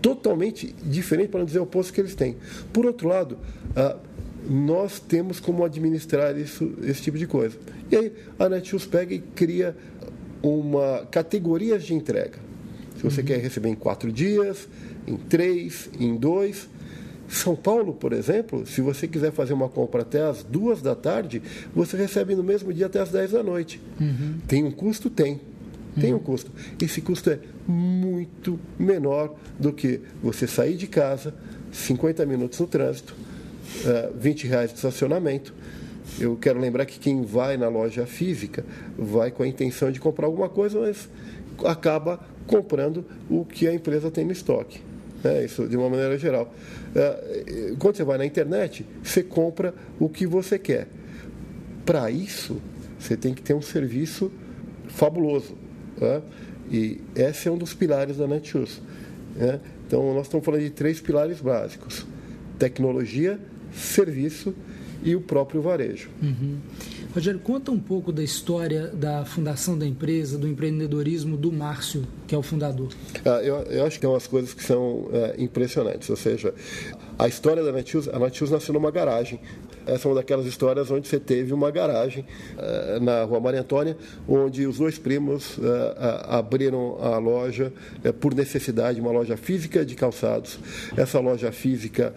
totalmente 0.00 0.74
diferente, 0.82 1.28
para 1.28 1.40
não 1.40 1.46
dizer 1.46 1.58
o 1.58 1.64
oposto 1.64 1.92
que 1.92 2.00
eles 2.00 2.14
têm. 2.14 2.36
Por 2.72 2.86
outro 2.86 3.06
lado, 3.08 3.36
ah, 3.76 3.96
nós 4.48 4.98
temos 5.00 5.40
como 5.40 5.64
administrar 5.64 6.36
isso, 6.38 6.72
esse 6.82 7.02
tipo 7.02 7.18
de 7.18 7.26
coisa. 7.26 7.56
E 7.90 7.96
aí 7.96 8.12
a 8.38 8.48
Netshoes 8.48 8.86
pega 8.86 9.14
e 9.14 9.18
cria 9.18 9.76
uma 10.42 11.06
categorias 11.10 11.84
de 11.84 11.94
entrega. 11.94 12.38
Se 12.96 13.02
você 13.02 13.20
uhum. 13.20 13.26
quer 13.26 13.38
receber 13.38 13.68
em 13.68 13.74
quatro 13.74 14.12
dias, 14.12 14.68
em 15.06 15.16
três, 15.16 15.90
em 15.98 16.16
dois. 16.16 16.68
São 17.28 17.54
Paulo, 17.54 17.94
por 17.94 18.12
exemplo, 18.12 18.66
se 18.66 18.80
você 18.80 19.06
quiser 19.06 19.30
fazer 19.30 19.52
uma 19.52 19.68
compra 19.68 20.02
até 20.02 20.20
as 20.20 20.42
duas 20.42 20.82
da 20.82 20.96
tarde, 20.96 21.40
você 21.72 21.96
recebe 21.96 22.34
no 22.34 22.42
mesmo 22.42 22.72
dia 22.72 22.86
até 22.86 22.98
as 23.00 23.10
dez 23.10 23.30
da 23.30 23.42
noite. 23.42 23.80
Uhum. 24.00 24.38
Tem 24.48 24.64
um 24.64 24.70
custo? 24.70 25.08
Tem. 25.08 25.40
Tem 25.98 26.12
um 26.12 26.16
uhum. 26.16 26.22
custo. 26.22 26.50
Esse 26.80 27.00
custo 27.00 27.30
é 27.30 27.38
muito 27.66 28.58
menor 28.78 29.34
do 29.58 29.72
que 29.72 30.00
você 30.22 30.46
sair 30.46 30.76
de 30.76 30.86
casa, 30.86 31.34
50 31.72 32.26
minutos 32.26 32.58
no 32.58 32.66
trânsito, 32.66 33.14
20 34.16 34.44
eh, 34.44 34.48
reais 34.48 34.70
de 34.70 34.76
estacionamento, 34.76 35.54
eu 36.18 36.36
quero 36.36 36.58
lembrar 36.58 36.86
que 36.86 36.98
quem 36.98 37.22
vai 37.22 37.56
na 37.56 37.68
loja 37.68 38.06
física 38.06 38.64
vai 38.98 39.30
com 39.30 39.42
a 39.42 39.46
intenção 39.46 39.90
de 39.90 40.00
comprar 40.00 40.26
alguma 40.26 40.48
coisa, 40.48 40.80
mas 40.80 41.08
acaba 41.64 42.20
comprando 42.46 43.04
o 43.28 43.44
que 43.44 43.68
a 43.68 43.74
empresa 43.74 44.10
tem 44.10 44.24
no 44.24 44.32
estoque. 44.32 44.80
É, 45.22 45.44
isso 45.44 45.68
de 45.68 45.76
uma 45.76 45.88
maneira 45.88 46.16
geral. 46.18 46.52
É, 46.94 47.74
quando 47.78 47.96
você 47.96 48.04
vai 48.04 48.18
na 48.18 48.24
internet, 48.24 48.86
você 49.02 49.22
compra 49.22 49.74
o 49.98 50.08
que 50.08 50.26
você 50.26 50.58
quer. 50.58 50.88
Para 51.84 52.10
isso, 52.10 52.60
você 52.98 53.16
tem 53.16 53.34
que 53.34 53.42
ter 53.42 53.54
um 53.54 53.62
serviço 53.62 54.32
fabuloso. 54.88 55.54
É? 56.00 56.20
E 56.70 57.00
esse 57.14 57.48
é 57.48 57.50
um 57.50 57.58
dos 57.58 57.74
pilares 57.74 58.16
da 58.16 58.26
Netshoes. 58.26 58.80
É? 59.38 59.60
Então, 59.86 60.14
nós 60.14 60.26
estamos 60.26 60.44
falando 60.44 60.62
de 60.62 60.70
três 60.70 61.00
pilares 61.00 61.40
básicos: 61.40 62.06
tecnologia, 62.58 63.38
serviço 63.72 64.54
e 65.02 65.16
o 65.16 65.20
próprio 65.20 65.62
varejo. 65.62 66.10
Uhum. 66.22 66.58
Rogério, 67.14 67.40
conta 67.40 67.72
um 67.72 67.78
pouco 67.78 68.12
da 68.12 68.22
história 68.22 68.88
da 68.88 69.24
fundação 69.24 69.76
da 69.76 69.86
empresa, 69.86 70.38
do 70.38 70.46
empreendedorismo 70.46 71.36
do 71.36 71.50
Márcio, 71.50 72.06
que 72.26 72.34
é 72.34 72.38
o 72.38 72.42
fundador. 72.42 72.90
Ah, 73.24 73.40
eu, 73.42 73.56
eu, 73.62 73.84
acho 73.84 73.96
que 73.96 74.02
tem 74.02 74.10
umas 74.10 74.26
coisas 74.26 74.54
que 74.54 74.62
são 74.62 75.08
é, 75.12 75.34
impressionantes. 75.38 76.08
Ou 76.08 76.16
seja, 76.16 76.54
a 77.18 77.26
história 77.26 77.64
da 77.64 77.72
Netshoes, 77.72 78.08
a 78.08 78.18
Netshoes 78.18 78.50
nasceu 78.50 78.74
numa 78.74 78.90
garagem. 78.90 79.40
Essa 79.86 80.06
é 80.06 80.08
uma 80.10 80.14
daquelas 80.14 80.46
histórias 80.46 80.90
onde 80.90 81.08
você 81.08 81.18
teve 81.18 81.52
uma 81.52 81.70
garagem 81.70 82.24
é, 82.56 83.00
na 83.00 83.24
Rua 83.24 83.40
Maria 83.40 83.60
Antônia, 83.60 83.96
onde 84.28 84.66
os 84.66 84.78
dois 84.78 84.98
primos 84.98 85.58
é, 85.58 86.26
abriram 86.28 86.96
a 87.02 87.18
loja 87.18 87.72
é, 88.04 88.12
por 88.12 88.34
necessidade, 88.34 89.00
uma 89.00 89.10
loja 89.10 89.36
física 89.36 89.84
de 89.84 89.96
calçados. 89.96 90.60
Essa 90.96 91.18
loja 91.18 91.50
física 91.50 92.14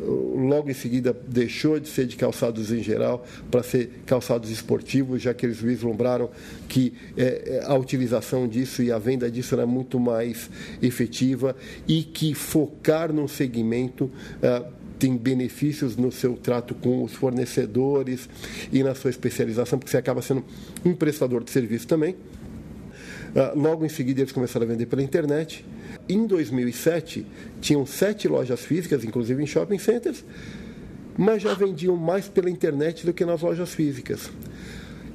logo 0.00 0.70
em 0.70 0.74
seguida 0.74 1.16
deixou 1.26 1.78
de 1.78 1.88
ser 1.88 2.06
de 2.06 2.16
calçados 2.16 2.72
em 2.72 2.82
geral 2.82 3.24
para 3.50 3.62
ser 3.62 4.02
calçados 4.06 4.50
esportivos, 4.50 5.22
já 5.22 5.32
que 5.32 5.46
eles 5.46 5.60
vislumbraram 5.60 6.30
que 6.68 6.92
é, 7.16 7.60
é, 7.62 7.64
a 7.64 7.74
utilização 7.74 8.48
disso 8.48 8.82
e 8.82 8.90
a 8.90 8.98
venda 8.98 9.30
disso 9.30 9.54
era 9.54 9.66
muito 9.66 10.00
mais 10.00 10.50
efetiva 10.82 11.56
e 11.86 12.02
que 12.02 12.34
focar 12.34 13.12
num 13.12 13.28
segmento 13.28 14.10
é, 14.42 14.64
tem 14.98 15.16
benefícios 15.16 15.96
no 15.96 16.10
seu 16.10 16.34
trato 16.36 16.74
com 16.74 17.02
os 17.02 17.12
fornecedores 17.12 18.28
e 18.72 18.82
na 18.82 18.94
sua 18.94 19.10
especialização, 19.10 19.78
porque 19.78 19.90
você 19.90 19.98
acaba 19.98 20.22
sendo 20.22 20.44
um 20.84 20.94
prestador 20.94 21.42
de 21.42 21.50
serviço 21.50 21.86
também. 21.86 22.16
Ah, 23.36 23.52
logo 23.54 23.84
em 23.84 23.88
seguida, 23.88 24.20
eles 24.20 24.32
começaram 24.32 24.64
a 24.64 24.68
vender 24.68 24.86
pela 24.86 25.02
internet. 25.02 25.64
Em 26.08 26.26
2007, 26.26 27.26
tinham 27.60 27.86
sete 27.86 28.28
lojas 28.28 28.60
físicas, 28.60 29.04
inclusive 29.04 29.42
em 29.42 29.46
shopping 29.46 29.78
centers, 29.78 30.24
mas 31.16 31.42
já 31.42 31.54
vendiam 31.54 31.96
mais 31.96 32.28
pela 32.28 32.50
internet 32.50 33.06
do 33.06 33.12
que 33.12 33.24
nas 33.24 33.40
lojas 33.40 33.72
físicas. 33.74 34.30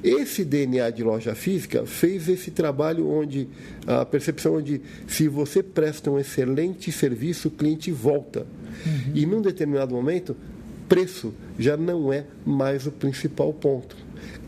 Esse 0.02 0.44
DNA 0.44 0.90
de 0.90 1.04
loja 1.04 1.34
física 1.34 1.84
fez 1.84 2.28
esse 2.28 2.50
trabalho 2.50 3.08
onde 3.08 3.46
a 3.86 4.04
percepção 4.04 4.56
onde 4.56 4.80
se 5.06 5.28
você 5.28 5.62
presta 5.62 6.10
um 6.10 6.18
excelente 6.18 6.90
serviço, 6.90 7.48
o 7.48 7.50
cliente 7.50 7.92
volta. 7.92 8.46
Uhum. 8.86 9.12
E 9.14 9.26
num 9.26 9.42
determinado 9.42 9.94
momento, 9.94 10.34
preço 10.88 11.34
já 11.58 11.76
não 11.76 12.12
é 12.12 12.24
mais 12.46 12.86
o 12.86 12.90
principal 12.90 13.52
ponto. 13.52 13.94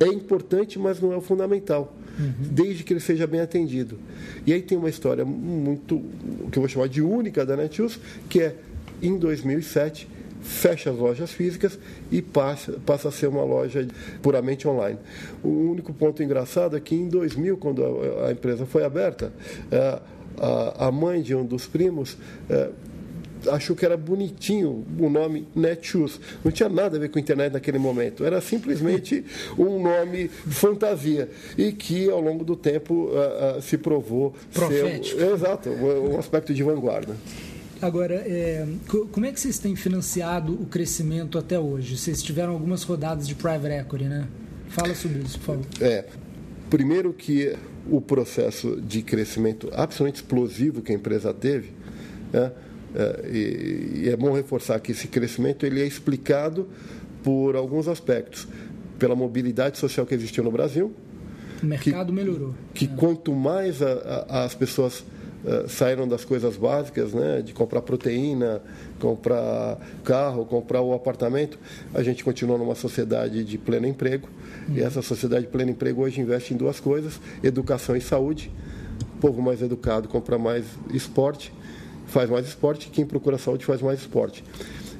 É 0.00 0.06
importante, 0.06 0.78
mas 0.78 1.00
não 1.00 1.12
é 1.12 1.16
o 1.16 1.20
fundamental 1.20 1.94
uhum. 2.18 2.32
desde 2.50 2.84
que 2.84 2.92
ele 2.92 3.00
seja 3.00 3.26
bem 3.26 3.40
atendido. 3.40 3.98
E 4.46 4.52
aí 4.52 4.62
tem 4.62 4.76
uma 4.76 4.88
história 4.88 5.24
muito, 5.24 6.02
que 6.50 6.58
eu 6.58 6.62
vou 6.62 6.68
chamar 6.68 6.88
de 6.88 7.02
única 7.02 7.44
da 7.44 7.56
Netshoes, 7.56 7.98
que 8.28 8.40
é 8.40 8.56
em 9.02 9.18
2007 9.18 10.08
fecha 10.42 10.90
as 10.90 10.96
lojas 10.96 11.30
físicas 11.30 11.78
e 12.10 12.20
passa, 12.20 12.72
passa 12.84 13.08
a 13.08 13.12
ser 13.12 13.28
uma 13.28 13.44
loja 13.44 13.86
puramente 14.20 14.66
online. 14.66 14.98
O 15.42 15.48
único 15.48 15.92
ponto 15.92 16.22
engraçado 16.22 16.76
é 16.76 16.80
que 16.80 16.94
em 16.94 17.08
2000, 17.08 17.56
quando 17.56 17.84
a, 17.84 18.28
a 18.28 18.32
empresa 18.32 18.66
foi 18.66 18.84
aberta, 18.84 19.32
é, 19.70 20.00
a, 20.38 20.86
a, 20.88 20.92
mãe 20.92 21.22
de 21.22 21.34
um 21.34 21.44
dos 21.44 21.66
primos 21.66 22.16
é, 22.50 22.70
achou 23.50 23.74
que 23.74 23.84
era 23.84 23.96
bonitinho 23.96 24.84
o 24.98 25.08
nome 25.08 25.46
Netshoes. 25.54 26.20
Não 26.44 26.50
tinha 26.50 26.68
nada 26.68 26.96
a 26.96 27.00
ver 27.00 27.08
com 27.08 27.18
a 27.18 27.22
internet 27.22 27.52
naquele 27.52 27.78
momento. 27.78 28.24
Era 28.24 28.40
simplesmente 28.40 29.24
um 29.58 29.82
nome 29.82 30.28
fantasia. 30.28 31.30
E 31.56 31.72
que, 31.72 32.10
ao 32.10 32.20
longo 32.20 32.44
do 32.44 32.56
tempo, 32.56 33.10
uh, 33.10 33.58
uh, 33.58 33.62
se 33.62 33.78
provou 33.78 34.34
Profético. 34.52 35.18
ser. 35.18 35.32
Exato, 35.32 35.68
um 35.70 36.18
aspecto 36.18 36.52
de 36.52 36.62
vanguarda. 36.62 37.16
Agora, 37.80 38.14
é, 38.14 38.64
como 39.10 39.26
é 39.26 39.32
que 39.32 39.40
vocês 39.40 39.58
têm 39.58 39.74
financiado 39.74 40.52
o 40.52 40.66
crescimento 40.66 41.36
até 41.36 41.58
hoje? 41.58 41.98
Vocês 41.98 42.22
tiveram 42.22 42.52
algumas 42.52 42.84
rodadas 42.84 43.26
de 43.26 43.34
private 43.34 43.74
equity, 43.74 44.04
né? 44.04 44.28
Fala 44.68 44.94
sobre 44.94 45.18
isso, 45.18 45.38
por 45.40 45.46
favor. 45.46 45.66
É. 45.80 46.04
Primeiro 46.70 47.12
que 47.12 47.54
o 47.90 48.00
processo 48.00 48.80
de 48.80 49.02
crescimento 49.02 49.68
absolutamente 49.72 50.22
explosivo 50.22 50.80
que 50.80 50.92
a 50.92 50.94
empresa 50.94 51.34
teve, 51.34 51.72
né, 52.32 52.52
e, 53.30 54.02
e 54.04 54.08
é 54.08 54.16
bom 54.16 54.32
reforçar 54.32 54.78
que 54.80 54.92
esse 54.92 55.08
crescimento 55.08 55.64
ele 55.64 55.80
é 55.80 55.86
explicado 55.86 56.68
por 57.22 57.56
alguns 57.56 57.88
aspectos. 57.88 58.46
Pela 58.98 59.16
mobilidade 59.16 59.78
social 59.78 60.06
que 60.06 60.14
existiu 60.14 60.44
no 60.44 60.50
Brasil. 60.50 60.92
O 61.62 61.66
mercado 61.66 62.06
que, 62.06 62.12
melhorou. 62.12 62.54
Que 62.74 62.84
é. 62.84 62.88
quanto 62.88 63.34
mais 63.34 63.82
a, 63.82 64.26
a, 64.28 64.44
as 64.44 64.54
pessoas 64.54 65.00
uh, 65.00 65.68
saíram 65.68 66.06
das 66.06 66.24
coisas 66.24 66.56
básicas, 66.56 67.12
né, 67.12 67.42
de 67.42 67.52
comprar 67.52 67.82
proteína, 67.82 68.60
comprar 69.00 69.78
carro, 70.04 70.44
comprar 70.44 70.82
o 70.82 70.92
apartamento, 70.92 71.58
a 71.94 72.02
gente 72.02 72.22
continua 72.22 72.58
numa 72.58 72.74
sociedade 72.74 73.42
de 73.44 73.58
pleno 73.58 73.86
emprego. 73.86 74.28
Uhum. 74.68 74.76
E 74.76 74.82
essa 74.82 75.02
sociedade 75.02 75.46
de 75.46 75.50
pleno 75.50 75.70
emprego 75.70 76.02
hoje 76.02 76.20
investe 76.20 76.54
em 76.54 76.56
duas 76.56 76.78
coisas: 76.78 77.20
educação 77.42 77.96
e 77.96 78.00
saúde. 78.00 78.52
O 79.16 79.20
povo 79.22 79.40
mais 79.40 79.62
educado 79.62 80.08
compra 80.08 80.36
mais 80.36 80.64
esporte 80.92 81.52
faz 82.12 82.28
mais 82.30 82.46
esporte, 82.46 82.88
quem 82.90 83.04
procura 83.04 83.38
saúde 83.38 83.64
faz 83.64 83.80
mais 83.80 84.00
esporte. 84.00 84.44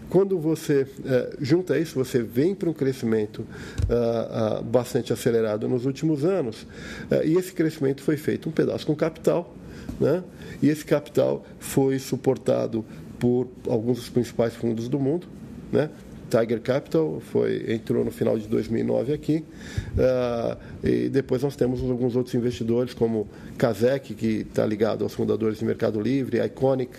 Quando 0.08 0.38
você 0.38 0.86
é, 1.06 1.36
junta 1.40 1.78
isso, 1.78 1.94
você 1.94 2.22
vem 2.22 2.54
para 2.54 2.68
um 2.68 2.72
crescimento 2.72 3.46
ah, 3.88 4.58
ah, 4.58 4.62
bastante 4.62 5.12
acelerado 5.12 5.66
nos 5.68 5.86
últimos 5.86 6.24
anos, 6.24 6.66
eh, 7.10 7.28
e 7.28 7.34
esse 7.38 7.52
crescimento 7.52 8.02
foi 8.02 8.18
feito 8.18 8.46
um 8.48 8.52
pedaço 8.52 8.86
com 8.86 8.94
capital, 8.94 9.54
né? 9.98 10.22
e 10.62 10.68
esse 10.68 10.84
capital 10.84 11.44
foi 11.58 11.98
suportado 11.98 12.84
por 13.18 13.48
alguns 13.68 13.98
dos 13.98 14.08
principais 14.10 14.54
fundos 14.54 14.88
do 14.88 14.98
mundo, 14.98 15.26
né? 15.72 15.88
Tiger 16.32 16.60
Capital 16.62 17.20
foi, 17.20 17.74
entrou 17.74 18.02
no 18.02 18.10
final 18.10 18.38
de 18.38 18.48
2009 18.48 19.12
aqui. 19.12 19.44
Uh, 19.92 20.86
e 20.86 21.08
depois 21.10 21.42
nós 21.42 21.54
temos 21.54 21.82
alguns 21.82 22.16
outros 22.16 22.34
investidores, 22.34 22.94
como 22.94 23.28
Kazek, 23.58 24.14
que 24.14 24.46
está 24.48 24.64
ligado 24.64 25.04
aos 25.04 25.12
fundadores 25.12 25.58
do 25.58 25.66
Mercado 25.66 26.00
Livre, 26.00 26.42
Iconic, 26.42 26.92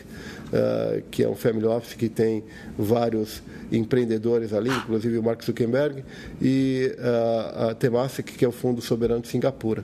uh, 0.54 1.02
que 1.10 1.24
é 1.24 1.28
um 1.28 1.36
family 1.36 1.66
office 1.66 1.96
que 1.96 2.08
tem 2.08 2.44
vários 2.78 3.42
empreendedores 3.72 4.54
ali, 4.54 4.70
inclusive 4.70 5.18
o 5.18 5.24
Mark 5.24 5.44
Zuckerberg, 5.44 6.04
e 6.42 6.96
uh, 7.00 7.70
a 7.70 7.76
Temasek, 7.76 8.34
que 8.34 8.46
é 8.46 8.48
o 8.48 8.52
Fundo 8.52 8.82
Soberano 8.82 9.22
de 9.22 9.28
Singapura. 9.28 9.84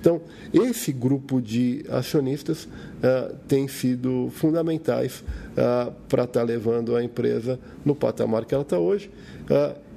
Então, 0.00 0.20
esse 0.52 0.92
grupo 0.92 1.42
de 1.42 1.84
acionistas 1.90 2.64
uh, 2.64 3.34
tem 3.48 3.66
sido 3.66 4.30
fundamentais 4.32 5.20
uh, 5.52 5.92
para 6.08 6.24
estar 6.24 6.40
tá 6.40 6.42
levando 6.46 6.94
a 6.94 7.02
empresa 7.02 7.58
no 7.84 7.94
patamar 7.94 8.44
que 8.44 8.54
ela 8.54 8.62
está 8.62 8.78
hoje 8.78 9.10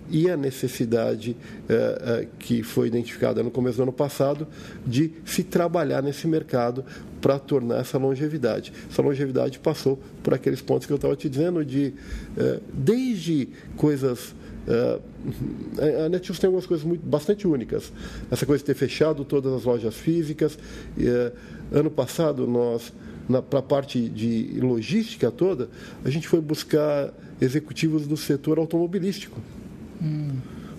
e 0.09 0.29
a 0.29 0.37
necessidade 0.37 1.35
uh, 1.69 2.23
uh, 2.23 2.27
que 2.39 2.63
foi 2.63 2.87
identificada 2.87 3.43
no 3.43 3.51
começo 3.51 3.77
do 3.77 3.83
ano 3.83 3.93
passado 3.93 4.47
de 4.85 5.11
se 5.25 5.43
trabalhar 5.43 6.01
nesse 6.01 6.27
mercado 6.27 6.85
para 7.21 7.37
tornar 7.39 7.79
essa 7.79 7.97
longevidade. 7.97 8.71
Essa 8.89 9.01
longevidade 9.01 9.59
passou 9.59 9.99
por 10.23 10.33
aqueles 10.33 10.61
pontos 10.61 10.85
que 10.85 10.93
eu 10.93 10.97
estava 10.97 11.15
te 11.15 11.29
dizendo, 11.29 11.63
de 11.65 11.93
uh, 12.37 12.61
desde 12.73 13.49
coisas. 13.75 14.35
a 16.05 16.09
Netshoes 16.09 16.39
tem 16.39 16.47
algumas 16.47 16.65
coisas 16.65 16.85
muito, 16.85 17.05
bastante 17.05 17.47
únicas. 17.47 17.91
Essa 18.29 18.45
coisa 18.45 18.61
de 18.61 18.65
ter 18.65 18.75
fechado 18.75 19.23
todas 19.23 19.53
as 19.53 19.63
lojas 19.63 19.95
físicas. 19.95 20.57
ano 21.71 21.89
passado, 21.89 22.45
nós, 22.45 22.93
para 23.49 23.59
a 23.59 23.61
parte 23.61 24.09
de 24.09 24.59
logística 24.59 25.31
toda, 25.31 25.69
a 26.03 26.09
gente 26.09 26.27
foi 26.27 26.41
buscar 26.41 27.13
executivos 27.41 28.07
do 28.07 28.17
setor 28.17 28.57
automobilístico. 28.57 29.39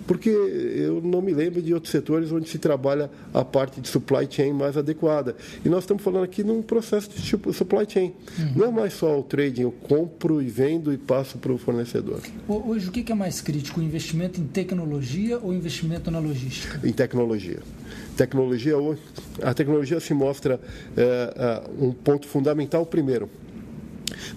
Porque 0.07 0.31
eu 0.31 1.03
não 1.03 1.21
me 1.21 1.35
lembro 1.35 1.61
de 1.61 1.75
outros 1.75 1.93
setores 1.93 2.33
onde 2.33 2.49
se 2.49 2.59
trabalha 2.59 3.11
a 3.35 3.45
parte 3.45 3.79
de 3.79 3.89
supply 3.89 4.27
chain 4.29 4.55
mais 4.55 4.75
adequada. 4.75 5.37
E 5.63 5.69
nós 5.69 5.81
estamos 5.81 6.03
falando 6.03 6.25
aqui 6.25 6.43
num 6.43 6.63
processo 6.63 7.11
de 7.11 7.23
supply 7.53 7.85
chain. 7.87 8.15
Não 8.57 8.65
é 8.65 8.71
mais 8.71 8.95
só 8.95 9.21
o 9.21 9.23
trading, 9.23 9.63
eu 9.63 9.71
compro 9.71 10.41
e 10.41 10.47
vendo 10.47 10.91
e 10.95 10.97
passo 10.97 11.37
para 11.37 11.53
o 11.53 11.59
fornecedor. 11.59 12.23
Hoje, 12.49 12.89
o 12.89 12.91
que 12.91 13.13
é 13.13 13.15
mais 13.15 13.43
crítico? 13.43 13.81
O 13.81 13.83
investimento 13.83 14.41
em 14.41 14.47
tecnologia 14.47 15.39
ou 15.39 15.53
investimento 15.53 16.11
na 16.11 16.21
logística? 16.21 16.81
Em 16.83 16.93
tecnologia. 16.93 17.59
Tecnologia, 18.17 18.77
a 19.43 19.53
tecnologia 19.53 20.01
se 20.01 20.15
mostra 20.15 20.59
é, 20.97 21.63
um 21.79 21.93
ponto 21.93 22.27
fundamental, 22.27 22.87
primeiro, 22.87 23.29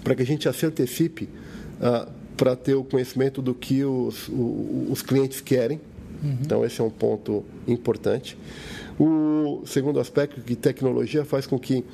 para 0.04 0.14
que 0.14 0.20
a 0.20 0.26
gente 0.26 0.52
se 0.52 0.66
antecipe 0.66 1.30
para 2.36 2.56
ter 2.56 2.74
o 2.74 2.84
conhecimento 2.84 3.40
do 3.42 3.54
que 3.54 3.84
os, 3.84 4.28
os 4.90 5.02
clientes 5.02 5.40
querem. 5.40 5.80
Uhum. 6.22 6.38
Então, 6.40 6.64
esse 6.64 6.80
é 6.80 6.84
um 6.84 6.90
ponto 6.90 7.44
importante. 7.66 8.36
O 8.98 9.62
segundo 9.66 9.98
aspecto, 9.98 10.40
que 10.40 10.54
tecnologia 10.54 11.24
faz 11.24 11.46
com 11.46 11.58
que 11.58 11.84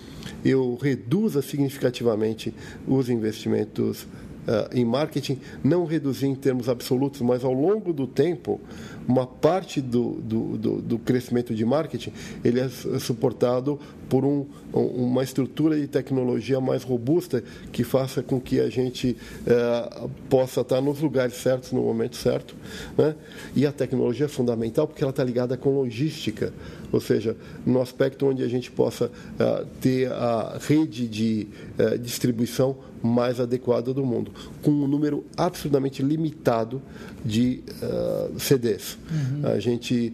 eu 0.44 0.78
reduza 0.80 1.40
significativamente 1.40 2.52
os 2.86 3.08
investimentos 3.08 4.02
uh, 4.48 4.68
em 4.72 4.84
marketing, 4.84 5.38
não 5.62 5.84
reduzir 5.84 6.26
em 6.26 6.34
termos 6.34 6.68
absolutos, 6.68 7.20
mas 7.20 7.44
ao 7.44 7.52
longo 7.52 7.92
do 7.92 8.06
tempo, 8.06 8.60
uma 9.06 9.26
parte 9.26 9.80
do, 9.80 10.14
do, 10.14 10.58
do, 10.58 10.82
do 10.82 10.98
crescimento 10.98 11.54
de 11.54 11.64
marketing 11.64 12.12
ele 12.44 12.60
é 12.60 12.68
suportado 12.98 13.78
por 14.08 14.24
um, 14.24 14.46
uma 14.72 15.22
estrutura 15.22 15.78
de 15.78 15.86
tecnologia 15.86 16.60
mais 16.60 16.82
robusta 16.82 17.42
que 17.70 17.84
faça 17.84 18.22
com 18.22 18.40
que 18.40 18.60
a 18.60 18.68
gente 18.68 19.16
uh, 19.46 20.08
possa 20.28 20.62
estar 20.62 20.80
nos 20.80 21.00
lugares 21.00 21.34
certos 21.34 21.72
no 21.72 21.82
momento 21.82 22.16
certo. 22.16 22.54
Né? 22.96 23.14
E 23.54 23.66
a 23.66 23.72
tecnologia 23.72 24.26
é 24.26 24.28
fundamental 24.28 24.86
porque 24.86 25.02
ela 25.02 25.10
está 25.10 25.24
ligada 25.24 25.56
com 25.56 25.74
logística 25.74 26.52
ou 26.90 27.00
seja, 27.00 27.36
no 27.66 27.80
aspecto 27.80 28.26
onde 28.26 28.42
a 28.42 28.48
gente 28.48 28.70
possa 28.70 29.06
uh, 29.06 29.66
ter 29.80 30.10
a 30.10 30.58
rede 30.60 31.06
de 31.06 31.48
uh, 31.78 31.98
distribuição 31.98 32.76
mais 33.02 33.38
adequada 33.38 33.94
do 33.94 34.04
mundo, 34.04 34.32
com 34.62 34.70
um 34.70 34.88
número 34.88 35.24
absolutamente 35.36 36.02
limitado 36.02 36.82
de 37.24 37.62
uh, 37.80 37.84
eh, 37.84 38.38
CDs. 38.38 38.98
Uhum. 39.08 39.48
A 39.50 39.60
gente 39.60 40.12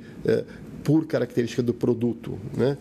por 0.85 1.07
característica 1.07 1.62
do 1.62 1.75
produto. 1.75 2.38
Né? 2.57 2.77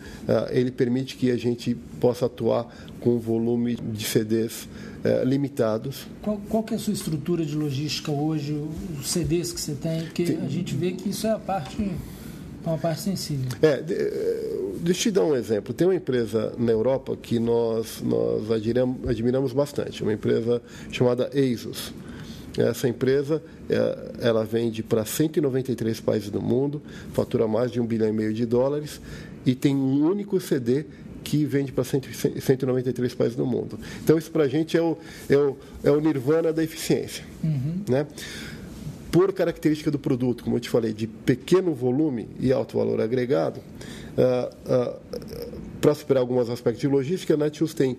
ele 0.50 0.70
permite 0.70 1.16
que 1.16 1.30
a 1.30 1.36
gente 1.36 1.74
possa 1.98 2.26
atuar 2.26 2.68
com 3.00 3.16
um 3.16 3.18
volume 3.18 3.74
de 3.74 4.04
CDs 4.04 4.68
limitados. 5.24 6.06
Qual, 6.22 6.40
qual 6.48 6.64
é 6.70 6.74
a 6.74 6.78
sua 6.78 6.92
estrutura 6.92 7.44
de 7.44 7.56
logística 7.56 8.12
hoje, 8.12 8.52
os 9.00 9.10
CDs 9.10 9.52
que 9.52 9.60
você 9.60 9.74
tem? 9.74 10.02
Porque 10.02 10.24
tem... 10.24 10.38
a 10.38 10.48
gente 10.48 10.74
vê 10.74 10.92
que 10.92 11.08
isso 11.08 11.26
é 11.26 11.32
a 11.32 11.38
parte 11.38 11.90
é 12.64 12.68
uma 12.68 12.78
parte 12.78 13.02
sensível. 13.02 13.50
É, 13.60 13.82
deixa 14.80 15.00
eu 15.00 15.02
te 15.02 15.10
dar 15.10 15.24
um 15.24 15.34
exemplo. 15.34 15.74
Tem 15.74 15.86
uma 15.86 15.94
empresa 15.94 16.54
na 16.56 16.72
Europa 16.72 17.14
que 17.14 17.38
nós, 17.38 18.00
nós 18.02 18.50
admiramos, 18.50 19.06
admiramos 19.06 19.52
bastante, 19.52 20.02
uma 20.02 20.14
empresa 20.14 20.62
chamada 20.90 21.30
ASUS. 21.34 21.92
Essa 22.56 22.88
empresa 22.88 23.42
é, 23.68 24.28
ela 24.28 24.44
vende 24.44 24.82
para 24.82 25.04
193 25.04 26.00
países 26.00 26.30
do 26.30 26.40
mundo, 26.40 26.80
fatura 27.12 27.48
mais 27.48 27.70
de 27.70 27.80
um 27.80 27.86
bilhão 27.86 28.08
e 28.08 28.12
meio 28.12 28.32
de 28.32 28.46
dólares 28.46 29.00
e 29.44 29.54
tem 29.54 29.74
um 29.74 30.06
único 30.06 30.40
CD 30.40 30.84
que 31.22 31.44
vende 31.44 31.72
para 31.72 31.84
193 31.84 33.14
países 33.14 33.36
do 33.36 33.46
mundo. 33.46 33.78
Então, 34.02 34.18
isso 34.18 34.30
para 34.30 34.44
a 34.44 34.48
gente 34.48 34.76
é 34.76 34.82
o, 34.82 34.96
é, 35.28 35.36
o, 35.36 35.56
é 35.82 35.90
o 35.90 36.00
nirvana 36.00 36.52
da 36.52 36.62
eficiência. 36.62 37.24
Uhum. 37.42 37.80
Né? 37.88 38.06
por 39.14 39.32
característica 39.32 39.92
do 39.92 39.98
produto, 39.98 40.42
como 40.42 40.56
eu 40.56 40.60
te 40.60 40.68
falei, 40.68 40.92
de 40.92 41.06
pequeno 41.06 41.72
volume 41.72 42.28
e 42.40 42.52
alto 42.52 42.76
valor 42.76 43.00
agregado, 43.00 43.60
uh, 44.18 44.90
uh, 44.90 45.00
para 45.80 45.94
superar 45.94 46.20
alguns 46.20 46.50
aspectos 46.50 46.80
de 46.80 46.88
logística, 46.88 47.32
a 47.32 47.36
Netshoes 47.36 47.74
tem 47.74 47.96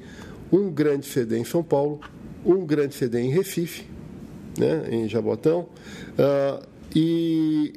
um 0.51 0.69
grande 0.69 1.05
CD 1.05 1.37
em 1.37 1.45
São 1.45 1.63
Paulo, 1.63 2.01
um 2.45 2.65
grande 2.65 2.95
CD 2.95 3.21
em 3.21 3.29
Recife, 3.29 3.85
né, 4.57 4.87
em 4.91 5.07
Jabotão, 5.07 5.67
uh, 6.17 6.65
e, 6.95 7.73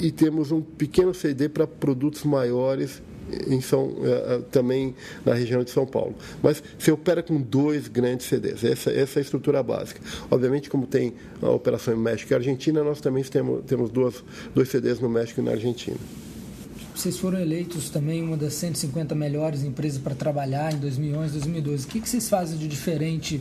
e 0.00 0.10
temos 0.10 0.50
um 0.52 0.60
pequeno 0.60 1.12
CD 1.14 1.48
para 1.48 1.66
produtos 1.66 2.24
maiores 2.24 3.02
em 3.46 3.60
São, 3.60 3.94
eh, 4.02 4.24
eh, 4.34 4.42
também 4.50 4.94
na 5.24 5.34
região 5.34 5.62
de 5.62 5.70
São 5.70 5.86
Paulo. 5.86 6.14
Mas 6.42 6.62
se 6.78 6.90
opera 6.90 7.22
com 7.22 7.40
dois 7.40 7.88
grandes 7.88 8.26
CDs, 8.26 8.64
essa, 8.64 8.90
essa 8.90 9.18
é 9.18 9.20
a 9.20 9.22
estrutura 9.22 9.62
básica. 9.62 10.00
Obviamente, 10.30 10.68
como 10.68 10.86
tem 10.86 11.14
a 11.40 11.50
operação 11.50 11.94
em 11.94 11.96
México 11.96 12.32
e 12.32 12.34
Argentina, 12.34 12.82
nós 12.82 13.00
também 13.00 13.22
temos, 13.24 13.64
temos 13.64 13.90
duas, 13.90 14.22
dois 14.54 14.68
CDs 14.68 15.00
no 15.00 15.08
México 15.08 15.40
e 15.40 15.44
na 15.44 15.52
Argentina. 15.52 15.96
Vocês 16.94 17.18
foram 17.18 17.40
eleitos 17.40 17.88
também 17.88 18.22
uma 18.22 18.36
das 18.36 18.52
150 18.54 19.14
melhores 19.14 19.64
empresas 19.64 19.98
para 19.98 20.14
trabalhar 20.14 20.72
em 20.74 20.78
2011, 20.78 21.32
2012. 21.32 21.86
O 21.86 21.88
que, 21.88 22.00
que 22.00 22.08
vocês 22.08 22.28
fazem 22.28 22.58
de 22.58 22.68
diferente 22.68 23.40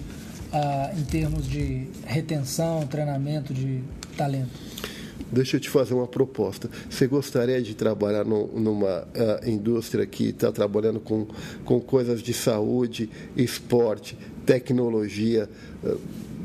ah, 0.54 0.92
em 0.98 1.04
termos 1.04 1.48
de 1.48 1.88
retenção, 2.06 2.86
treinamento 2.88 3.54
de 3.54 3.82
talento? 4.18 4.50
Deixa 5.32 5.56
eu 5.56 5.62
te 5.62 5.70
fazer 5.70 5.94
uma 5.94 6.08
proposta. 6.08 6.70
Você 6.90 7.08
gostaria 7.08 7.62
de 7.62 7.74
trabalhar 7.74 8.26
no, 8.26 8.48
numa 8.48 9.04
uh, 9.04 9.50
indústria 9.50 10.06
que 10.06 10.26
está 10.26 10.52
trabalhando 10.52 11.00
com, 11.00 11.26
com 11.64 11.80
coisas 11.80 12.22
de 12.22 12.34
saúde, 12.34 13.10
esporte, 13.38 14.18
tecnologia, 14.46 15.50
uh, 15.86 15.98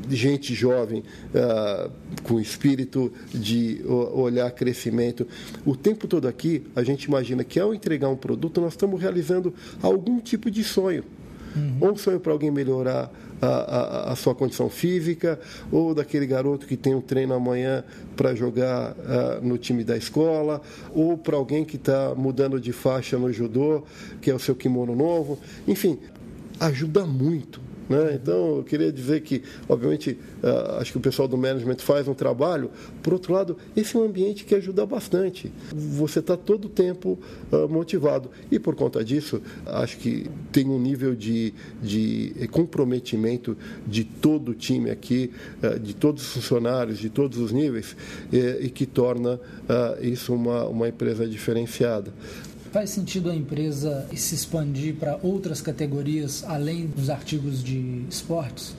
gente 0.09 0.53
jovem, 0.53 1.03
uh, 1.33 1.91
com 2.23 2.39
espírito 2.39 3.11
de 3.33 3.81
olhar 3.85 4.49
crescimento. 4.51 5.27
O 5.65 5.75
tempo 5.75 6.07
todo 6.07 6.25
aqui, 6.25 6.63
a 6.73 6.81
gente 6.81 7.03
imagina 7.03 7.43
que 7.43 7.59
ao 7.59 7.73
entregar 7.73 8.07
um 8.07 8.15
produto, 8.15 8.61
nós 8.61 8.71
estamos 8.71 9.01
realizando 9.01 9.53
algum 9.81 10.21
tipo 10.21 10.49
de 10.49 10.63
sonho. 10.63 11.03
Uhum. 11.55 11.77
Ou 11.81 11.91
um 11.91 11.95
sonho 11.95 12.19
para 12.19 12.31
alguém 12.31 12.51
melhorar 12.51 13.11
a, 13.41 13.47
a, 13.47 14.11
a, 14.13 14.15
sua 14.15 14.33
condição 14.33 14.69
física, 14.69 15.39
ou 15.71 15.93
daquele 15.93 16.25
garoto 16.25 16.65
que 16.65 16.75
tem 16.75 16.95
um 16.95 17.01
treino 17.01 17.33
amanhã 17.33 17.83
para 18.15 18.33
jogar 18.33 18.91
uh, 18.91 19.45
no 19.45 19.57
time 19.57 19.83
da 19.83 19.95
escola, 19.95 20.61
ou 20.93 21.17
para 21.17 21.35
alguém 21.35 21.63
que 21.63 21.75
está 21.75 22.13
mudando 22.15 22.59
de 22.59 22.71
faixa 22.71 23.17
no 23.17 23.31
judô, 23.31 23.83
que 24.21 24.31
é 24.31 24.33
o 24.33 24.39
seu 24.39 24.55
kimono 24.55 24.95
novo. 24.95 25.39
Enfim, 25.67 25.99
ajuda 26.59 27.05
muito 27.05 27.66
né? 27.89 28.19
Então, 28.21 28.57
eu 28.57 28.63
queria 28.63 28.91
dizer 28.91 29.21
que, 29.21 29.41
obviamente, 29.67 30.17
uh, 30.43 30.79
acho 30.79 30.91
que 30.91 30.97
o 30.97 31.01
pessoal 31.01 31.27
do 31.27 31.37
management 31.37 31.77
faz 31.77 32.07
um 32.07 32.13
trabalho. 32.13 32.69
Por 33.01 33.13
outro 33.13 33.33
lado, 33.33 33.57
esse 33.75 33.95
é 33.95 33.99
um 33.99 34.03
ambiente 34.03 34.45
que 34.45 34.55
ajuda 34.55 34.85
bastante. 34.85 35.51
Você 35.73 36.19
está 36.19 36.35
todo 36.35 36.65
o 36.65 36.69
tempo 36.69 37.17
uh, 37.51 37.67
motivado. 37.69 38.29
E, 38.51 38.59
por 38.59 38.75
conta 38.75 39.03
disso, 39.03 39.41
acho 39.65 39.97
que 39.97 40.29
tem 40.51 40.67
um 40.67 40.79
nível 40.79 41.15
de, 41.15 41.53
de 41.81 42.47
comprometimento 42.51 43.57
de 43.85 44.03
todo 44.03 44.49
o 44.49 44.53
time 44.53 44.89
aqui, 44.89 45.31
uh, 45.63 45.79
de 45.79 45.95
todos 45.95 46.23
os 46.23 46.33
funcionários, 46.33 46.99
de 46.99 47.09
todos 47.09 47.37
os 47.37 47.51
níveis, 47.51 47.95
e 48.31 48.69
que 48.69 48.85
torna 48.85 49.39
isso 50.01 50.33
uma, 50.33 50.65
uma 50.65 50.87
empresa 50.87 51.27
diferenciada. 51.27 52.13
Faz 52.77 52.91
sentido 52.91 53.31
a 53.31 53.35
empresa 53.35 54.07
se 54.15 54.35
expandir 54.35 54.93
para 54.97 55.19
outras 55.23 55.61
categorias 55.61 56.43
além 56.43 56.85
dos 56.85 57.09
artigos 57.09 57.63
de 57.63 58.03
esportes? 58.07 58.75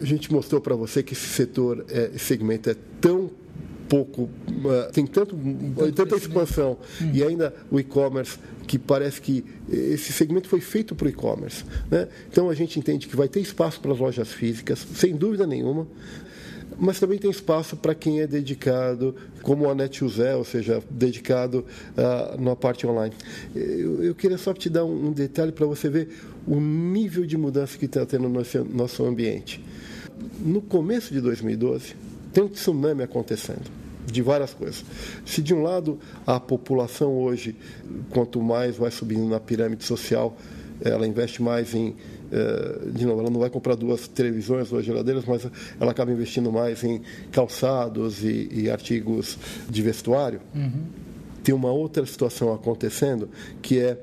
A 0.00 0.04
gente 0.06 0.32
mostrou 0.32 0.58
para 0.58 0.74
você 0.74 1.02
que 1.02 1.12
esse 1.12 1.26
setor, 1.26 1.84
é, 1.90 2.12
esse 2.14 2.24
segmento 2.24 2.70
é 2.70 2.76
tão 2.98 3.30
pouco, 3.90 4.22
uh, 4.22 4.90
tem, 4.90 5.06
tanto, 5.06 5.36
tem 5.36 5.92
tanta 5.92 6.16
expansão 6.16 6.78
hum. 6.98 7.10
e 7.12 7.22
ainda 7.22 7.54
o 7.70 7.78
e-commerce 7.78 8.38
que 8.66 8.78
parece 8.78 9.20
que 9.20 9.44
esse 9.68 10.14
segmento 10.14 10.48
foi 10.48 10.62
feito 10.62 10.94
para 10.94 11.04
o 11.04 11.10
e-commerce. 11.10 11.62
Né? 11.90 12.08
Então 12.32 12.48
a 12.48 12.54
gente 12.54 12.78
entende 12.78 13.06
que 13.06 13.14
vai 13.14 13.28
ter 13.28 13.40
espaço 13.40 13.80
para 13.80 13.92
as 13.92 13.98
lojas 13.98 14.32
físicas, 14.32 14.78
sem 14.94 15.14
dúvida 15.14 15.46
nenhuma, 15.46 15.86
mas 16.78 17.00
também 17.00 17.18
tem 17.18 17.30
espaço 17.30 17.76
para 17.76 17.94
quem 17.94 18.20
é 18.20 18.26
dedicado, 18.26 19.14
como 19.42 19.68
a 19.68 19.74
Netshoes 19.74 20.18
é, 20.18 20.34
ou 20.34 20.44
seja, 20.44 20.82
dedicado 20.90 21.64
uh, 21.96 22.40
na 22.40 22.54
parte 22.54 22.86
online. 22.86 23.14
Eu, 23.54 24.02
eu, 24.04 24.14
queria 24.14 24.36
só 24.36 24.52
te 24.52 24.68
dar 24.68 24.84
um, 24.84 25.08
um 25.08 25.12
detalhe 25.12 25.52
para 25.52 25.66
você 25.66 25.88
ver 25.88 26.08
o 26.46 26.60
nível 26.60 27.24
de 27.24 27.36
mudança 27.36 27.78
que 27.78 27.86
está 27.86 28.04
tendo 28.04 28.24
no 28.24 28.30
nosso, 28.30 28.64
nosso 28.64 29.04
ambiente. 29.04 29.64
No 30.40 30.60
começo 30.60 31.12
de 31.12 31.20
2012, 31.20 31.94
tem 32.32 32.44
um 32.44 32.48
tsunami 32.48 33.02
acontecendo 33.02 33.70
de 34.06 34.22
várias 34.22 34.54
coisas. 34.54 34.84
Se 35.24 35.42
de 35.42 35.54
um 35.54 35.62
lado 35.62 35.98
a 36.26 36.38
população 36.38 37.16
hoje, 37.16 37.56
quanto 38.10 38.40
mais 38.40 38.76
vai 38.76 38.90
subindo 38.90 39.26
na 39.28 39.40
pirâmide 39.40 39.84
social, 39.84 40.36
ela 40.80 41.06
investe 41.06 41.42
mais 41.42 41.74
em 41.74 41.94
de 42.92 43.06
novo, 43.06 43.20
ela 43.20 43.30
não 43.30 43.40
vai 43.40 43.50
comprar 43.50 43.74
duas 43.74 44.08
televisões, 44.08 44.70
duas 44.70 44.84
geladeiras, 44.84 45.24
mas 45.24 45.46
ela 45.80 45.90
acaba 45.90 46.10
investindo 46.10 46.50
mais 46.50 46.82
em 46.82 47.00
calçados 47.30 48.22
e, 48.24 48.48
e 48.52 48.70
artigos 48.70 49.38
de 49.68 49.82
vestuário. 49.82 50.40
Uhum. 50.54 50.82
Tem 51.42 51.54
uma 51.54 51.70
outra 51.70 52.04
situação 52.04 52.52
acontecendo 52.52 53.28
que 53.62 53.78
é 53.78 53.98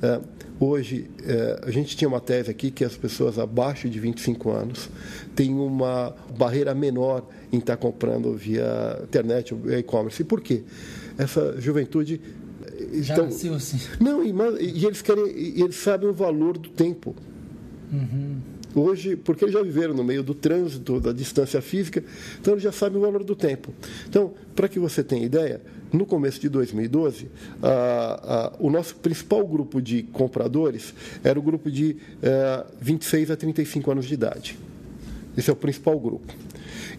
eh, 0.00 0.20
hoje 0.60 1.10
eh, 1.24 1.60
a 1.64 1.70
gente 1.70 1.96
tinha 1.96 2.08
uma 2.08 2.20
tese 2.20 2.50
aqui 2.50 2.70
que 2.70 2.84
as 2.84 2.96
pessoas 2.96 3.38
abaixo 3.38 3.88
de 3.88 3.98
25 3.98 4.50
anos 4.50 4.88
têm 5.34 5.52
uma 5.52 6.14
barreira 6.38 6.72
menor 6.74 7.26
em 7.52 7.58
estar 7.58 7.76
comprando 7.76 8.32
via 8.36 9.00
internet 9.02 9.52
ou 9.52 9.72
e-commerce. 9.72 10.22
E 10.22 10.24
por 10.24 10.40
quê? 10.40 10.62
Essa 11.18 11.60
juventude 11.60 12.20
já 12.94 13.14
então, 13.14 13.26
nasceu 13.26 13.54
assim. 13.54 13.78
Não, 14.00 14.22
e, 14.22 14.32
e 14.60 14.86
eles 14.86 15.02
querem, 15.02 15.26
e 15.36 15.62
eles 15.62 15.76
sabem 15.76 16.08
o 16.08 16.12
valor 16.12 16.56
do 16.56 16.68
tempo. 16.68 17.14
Uhum. 17.94 18.38
Hoje, 18.74 19.14
porque 19.14 19.44
eles 19.44 19.54
já 19.54 19.62
viveram 19.62 19.94
no 19.94 20.02
meio 20.02 20.22
do 20.22 20.34
trânsito, 20.34 20.98
da 20.98 21.12
distância 21.12 21.62
física, 21.62 22.02
então 22.40 22.54
eles 22.54 22.64
já 22.64 22.72
sabem 22.72 22.98
o 22.98 23.00
valor 23.00 23.22
do 23.22 23.36
tempo. 23.36 23.72
Então, 24.08 24.32
para 24.56 24.68
que 24.68 24.80
você 24.80 25.04
tenha 25.04 25.24
ideia, 25.24 25.60
no 25.92 26.04
começo 26.04 26.40
de 26.40 26.48
2012, 26.48 27.28
a, 27.62 27.70
a, 27.70 28.52
o 28.58 28.68
nosso 28.68 28.96
principal 28.96 29.46
grupo 29.46 29.80
de 29.80 30.02
compradores 30.02 30.92
era 31.22 31.38
o 31.38 31.42
grupo 31.42 31.70
de 31.70 31.96
a, 32.20 32.66
26 32.80 33.30
a 33.30 33.36
35 33.36 33.90
anos 33.92 34.06
de 34.06 34.14
idade. 34.14 34.58
Esse 35.36 35.50
é 35.50 35.52
o 35.52 35.56
principal 35.56 35.98
grupo. 36.00 36.32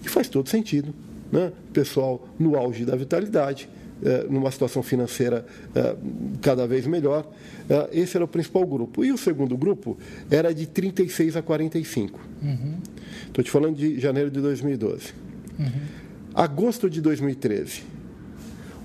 E 0.03 0.07
faz 0.07 0.29
todo 0.29 0.47
sentido. 0.47 0.93
Né? 1.31 1.51
Pessoal 1.73 2.25
no 2.39 2.55
auge 2.55 2.85
da 2.85 2.95
vitalidade, 2.95 3.67
numa 4.29 4.51
situação 4.51 4.83
financeira 4.83 5.45
é, 5.73 5.95
cada 6.41 6.67
vez 6.67 6.85
melhor. 6.85 7.29
É, 7.69 7.89
esse 7.93 8.17
era 8.17 8.25
o 8.25 8.27
principal 8.27 8.65
grupo. 8.65 9.03
E 9.03 9.11
o 9.11 9.17
segundo 9.17 9.57
grupo 9.57 9.97
era 10.29 10.53
de 10.53 10.65
36 10.65 11.35
a 11.35 11.41
45. 11.41 12.19
Estou 12.19 12.49
uhum. 12.49 13.43
te 13.43 13.51
falando 13.51 13.75
de 13.75 13.99
janeiro 13.99 14.29
de 14.29 14.39
2012. 14.41 15.13
Uhum. 15.57 15.67
Agosto 16.33 16.89
de 16.89 17.01
2013. 17.01 17.83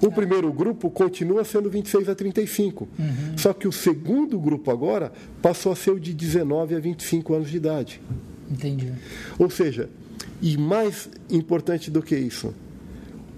O 0.01 0.07
ah. 0.07 0.11
primeiro 0.11 0.51
grupo 0.53 0.89
continua 0.91 1.45
sendo 1.45 1.69
26 1.69 2.09
a 2.09 2.15
35. 2.15 2.89
Uhum. 2.99 3.07
Só 3.37 3.53
que 3.53 3.69
o 3.69 3.73
segundo 3.73 4.39
grupo 4.39 4.71
agora 4.71 5.13
passou 5.43 5.73
a 5.73 5.77
ser 5.77 5.91
o 5.91 6.01
de 6.01 6.15
19 6.15 6.75
a 6.75 6.81
25 6.81 7.35
anos 7.35 7.51
de 7.51 7.57
idade. 7.57 8.01
Entendi. 8.51 8.93
Ou 9.39 9.51
seja, 9.51 9.89
e 10.41 10.57
mais 10.57 11.09
importante 11.29 11.91
do 11.91 12.03
que 12.03 12.17
isso, 12.17 12.55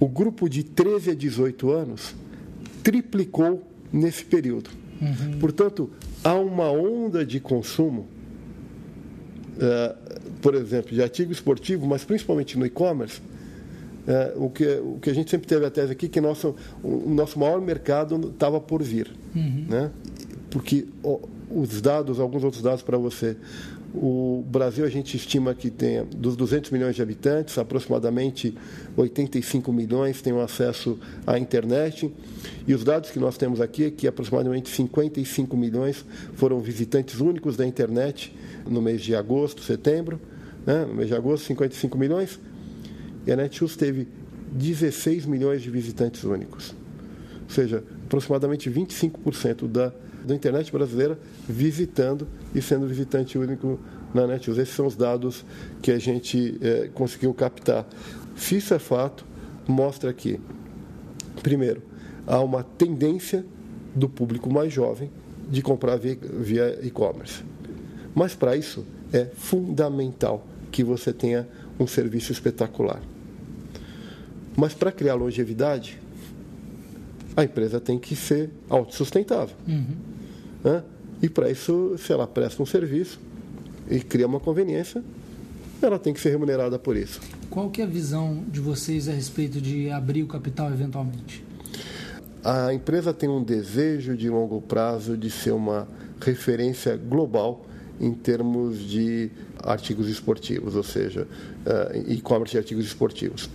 o 0.02 0.08
grupo 0.08 0.48
de 0.48 0.64
13 0.64 1.12
a 1.12 1.14
18 1.14 1.70
anos 1.70 2.12
triplicou 2.82 3.62
nesse 3.92 4.24
período. 4.24 4.68
Uhum. 5.00 5.38
Portanto, 5.38 5.90
há 6.24 6.34
uma 6.34 6.72
onda 6.72 7.24
de 7.24 7.38
consumo, 7.38 8.08
uh, 9.58 10.20
por 10.40 10.56
exemplo, 10.56 10.92
de 10.92 11.00
artigo 11.00 11.30
esportivo, 11.30 11.86
mas 11.86 12.04
principalmente 12.04 12.58
no 12.58 12.66
e-commerce. 12.66 13.20
Uh, 13.20 14.46
o, 14.46 14.50
que, 14.50 14.66
o 14.78 14.98
que 15.00 15.08
a 15.08 15.14
gente 15.14 15.30
sempre 15.30 15.46
teve 15.46 15.64
a 15.64 15.70
tese 15.70 15.92
aqui, 15.92 16.08
que 16.08 16.20
nosso, 16.20 16.56
o 16.82 17.08
nosso 17.08 17.38
maior 17.38 17.60
mercado 17.60 18.30
estava 18.30 18.60
por 18.60 18.82
vir. 18.82 19.08
Uhum. 19.36 19.66
Né? 19.68 19.90
Porque 20.50 20.88
os 21.48 21.80
dados, 21.80 22.18
alguns 22.18 22.42
outros 22.42 22.60
dados 22.60 22.82
para 22.82 22.98
você. 22.98 23.36
O 23.94 24.42
Brasil, 24.48 24.86
a 24.86 24.88
gente 24.88 25.16
estima 25.16 25.54
que 25.54 25.70
tem, 25.70 26.04
dos 26.06 26.34
200 26.34 26.70
milhões 26.70 26.96
de 26.96 27.02
habitantes, 27.02 27.58
aproximadamente 27.58 28.56
85 28.96 29.70
milhões 29.70 30.22
têm 30.22 30.38
acesso 30.40 30.98
à 31.26 31.38
internet. 31.38 32.10
E 32.66 32.72
os 32.72 32.84
dados 32.84 33.10
que 33.10 33.18
nós 33.18 33.36
temos 33.36 33.60
aqui 33.60 33.84
é 33.84 33.90
que 33.90 34.08
aproximadamente 34.08 34.70
55 34.70 35.54
milhões 35.56 36.06
foram 36.34 36.58
visitantes 36.60 37.20
únicos 37.20 37.54
da 37.54 37.66
internet 37.66 38.34
no 38.66 38.80
mês 38.80 39.02
de 39.02 39.14
agosto, 39.14 39.62
setembro. 39.62 40.18
Né? 40.64 40.86
No 40.86 40.94
mês 40.94 41.08
de 41.08 41.14
agosto, 41.14 41.44
55 41.46 41.98
milhões. 41.98 42.40
E 43.26 43.32
a 43.32 43.36
Netshoes 43.36 43.76
teve 43.76 44.08
16 44.52 45.26
milhões 45.26 45.60
de 45.60 45.70
visitantes 45.70 46.24
únicos. 46.24 46.74
Ou 47.42 47.50
seja, 47.50 47.84
aproximadamente 48.06 48.70
25% 48.70 49.68
da 49.68 49.92
da 50.24 50.34
internet 50.34 50.70
brasileira 50.70 51.18
visitando 51.48 52.26
e 52.54 52.62
sendo 52.62 52.86
visitante 52.86 53.38
único 53.38 53.78
na 54.14 54.26
Netshoes. 54.26 54.58
Esses 54.58 54.74
são 54.74 54.86
os 54.86 54.96
dados 54.96 55.44
que 55.80 55.90
a 55.90 55.98
gente 55.98 56.58
é, 56.60 56.90
conseguiu 56.92 57.32
captar. 57.34 57.86
Se 58.36 58.56
isso 58.56 58.74
é 58.74 58.78
fato, 58.78 59.24
mostra 59.66 60.12
que, 60.12 60.40
primeiro, 61.42 61.82
há 62.26 62.40
uma 62.40 62.62
tendência 62.62 63.44
do 63.94 64.08
público 64.08 64.52
mais 64.52 64.72
jovem 64.72 65.10
de 65.48 65.60
comprar 65.62 65.96
via 65.96 66.78
e-commerce. 66.82 67.44
Mas 68.14 68.34
para 68.34 68.56
isso 68.56 68.84
é 69.12 69.26
fundamental 69.26 70.46
que 70.70 70.82
você 70.82 71.12
tenha 71.12 71.48
um 71.78 71.86
serviço 71.86 72.32
espetacular. 72.32 73.00
Mas 74.56 74.74
para 74.74 74.92
criar 74.92 75.14
longevidade, 75.14 76.00
a 77.36 77.44
empresa 77.44 77.80
tem 77.80 77.98
que 77.98 78.14
ser 78.14 78.50
autossustentável. 78.68 79.56
Uhum. 79.66 79.96
Né? 80.62 80.82
E 81.22 81.28
para 81.28 81.50
isso, 81.50 81.94
se 81.98 82.12
ela 82.12 82.26
presta 82.26 82.62
um 82.62 82.66
serviço 82.66 83.20
e 83.90 84.00
cria 84.00 84.26
uma 84.26 84.40
conveniência, 84.40 85.02
ela 85.80 85.98
tem 85.98 86.12
que 86.12 86.20
ser 86.20 86.30
remunerada 86.30 86.78
por 86.78 86.96
isso. 86.96 87.20
Qual 87.50 87.70
que 87.70 87.80
é 87.80 87.84
a 87.84 87.88
visão 87.88 88.44
de 88.48 88.60
vocês 88.60 89.08
a 89.08 89.12
respeito 89.12 89.60
de 89.60 89.90
abrir 89.90 90.22
o 90.22 90.26
capital 90.26 90.70
eventualmente? 90.70 91.44
A 92.44 92.72
empresa 92.74 93.12
tem 93.12 93.28
um 93.28 93.42
desejo 93.42 94.16
de 94.16 94.28
longo 94.28 94.60
prazo 94.60 95.16
de 95.16 95.30
ser 95.30 95.52
uma 95.52 95.86
referência 96.20 96.96
global 96.96 97.64
em 98.00 98.12
termos 98.12 98.80
de 98.80 99.30
artigos 99.62 100.08
esportivos, 100.08 100.74
ou 100.74 100.82
seja, 100.82 101.26
uh, 101.66 102.10
e-commerce 102.10 102.52
de 102.52 102.58
artigos 102.58 102.84
esportivos. 102.84 103.48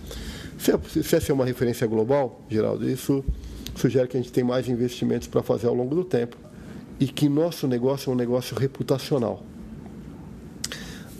Se, 0.58 0.72
é, 0.72 0.78
se 1.02 1.14
essa 1.14 1.30
é 1.30 1.34
uma 1.34 1.44
referência 1.44 1.86
global, 1.86 2.44
Geraldo, 2.48 2.88
isso 2.88 3.22
sugere 3.78 4.08
que 4.08 4.16
a 4.16 4.20
gente 4.20 4.32
tem 4.32 4.44
mais 4.44 4.68
investimentos 4.68 5.28
para 5.28 5.42
fazer 5.42 5.66
ao 5.66 5.74
longo 5.74 5.94
do 5.94 6.04
tempo 6.04 6.36
e 7.00 7.06
que 7.06 7.28
nosso 7.28 7.66
negócio 7.66 8.10
é 8.10 8.12
um 8.12 8.16
negócio 8.16 8.56
reputacional. 8.56 9.42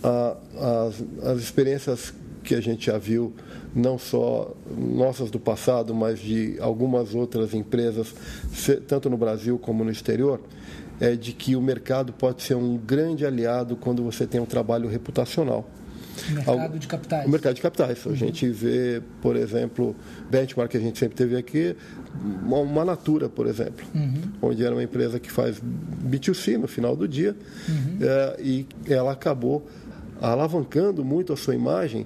as, 0.03 1.03
as 1.23 1.39
experiências 1.39 2.13
que 2.43 2.55
a 2.55 2.61
gente 2.61 2.87
já 2.87 2.97
viu, 2.97 3.33
não 3.75 3.97
só 3.97 4.55
nossas 4.75 5.29
do 5.29 5.39
passado, 5.39 5.93
mas 5.93 6.19
de 6.19 6.57
algumas 6.59 7.13
outras 7.13 7.53
empresas, 7.53 8.13
tanto 8.87 9.09
no 9.09 9.17
Brasil 9.17 9.57
como 9.59 9.83
no 9.83 9.91
exterior, 9.91 10.41
é 10.99 11.15
de 11.15 11.31
que 11.31 11.55
o 11.55 11.61
mercado 11.61 12.11
pode 12.11 12.41
ser 12.43 12.55
um 12.55 12.77
grande 12.77 13.25
aliado 13.25 13.75
quando 13.75 14.03
você 14.03 14.27
tem 14.27 14.41
um 14.41 14.45
trabalho 14.45 14.89
reputacional. 14.89 15.69
O 16.27 16.33
mercado 16.33 16.79
de 16.79 16.87
capitais. 16.87 17.25
O 17.25 17.29
mercado 17.29 17.55
de 17.55 17.61
capitais. 17.61 18.05
Uhum. 18.05 18.11
A 18.11 18.15
gente 18.15 18.49
vê, 18.49 19.01
por 19.21 19.35
exemplo, 19.35 19.95
benchmark 20.29 20.71
que 20.71 20.77
a 20.77 20.79
gente 20.79 20.99
sempre 20.99 21.15
teve 21.15 21.37
aqui, 21.37 21.75
uma 22.43 22.83
Natura, 22.83 23.29
por 23.29 23.47
exemplo, 23.47 23.85
uhum. 23.93 24.21
onde 24.41 24.63
era 24.63 24.73
uma 24.73 24.83
empresa 24.83 25.19
que 25.19 25.31
faz 25.31 25.61
B2C 26.03 26.57
no 26.57 26.67
final 26.67 26.95
do 26.95 27.07
dia 27.07 27.35
uhum. 27.67 27.97
é, 28.01 28.37
e 28.41 28.65
ela 28.87 29.11
acabou 29.11 29.65
alavancando 30.21 31.05
muito 31.05 31.31
a 31.31 31.37
sua 31.37 31.55
imagem 31.55 32.05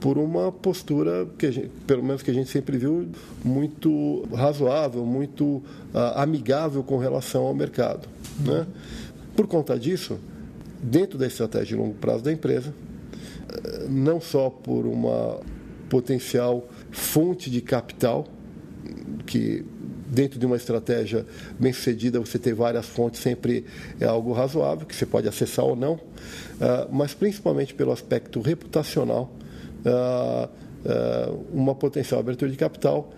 por 0.00 0.18
uma 0.18 0.50
postura 0.50 1.26
que 1.38 1.50
gente, 1.50 1.70
pelo 1.86 2.02
menos 2.02 2.22
que 2.22 2.30
a 2.30 2.34
gente 2.34 2.50
sempre 2.50 2.76
viu 2.76 3.08
muito 3.44 4.26
razoável, 4.34 5.04
muito 5.06 5.44
uh, 5.44 5.62
amigável 6.16 6.82
com 6.82 6.98
relação 6.98 7.44
ao 7.44 7.54
mercado. 7.54 8.06
Uhum. 8.40 8.52
Né? 8.52 8.66
Por 9.34 9.46
conta 9.46 9.78
disso, 9.78 10.18
dentro 10.82 11.18
da 11.18 11.26
estratégia 11.26 11.68
de 11.68 11.76
longo 11.76 11.94
prazo 11.94 12.22
da 12.22 12.32
empresa, 12.32 12.74
não 13.88 14.20
só 14.20 14.50
por 14.50 14.86
uma 14.86 15.40
potencial 15.88 16.68
fonte 16.90 17.50
de 17.50 17.60
capital 17.60 18.26
que 19.26 19.64
dentro 20.06 20.38
de 20.38 20.46
uma 20.46 20.56
estratégia 20.56 21.26
bem 21.58 21.72
sucedida, 21.72 22.20
você 22.20 22.38
ter 22.38 22.54
várias 22.54 22.86
fontes 22.86 23.20
sempre 23.20 23.64
é 24.00 24.06
algo 24.06 24.32
razoável, 24.32 24.86
que 24.86 24.94
você 24.94 25.06
pode 25.06 25.28
acessar 25.28 25.64
ou 25.64 25.76
não, 25.76 25.94
uh, 25.94 26.00
mas 26.90 27.14
principalmente 27.14 27.74
pelo 27.74 27.92
aspecto 27.92 28.40
reputacional, 28.40 29.32
uh, 29.84 30.48
uh, 30.48 31.46
uma 31.52 31.74
potencial 31.74 32.20
abertura 32.20 32.50
de 32.50 32.56
capital 32.56 33.12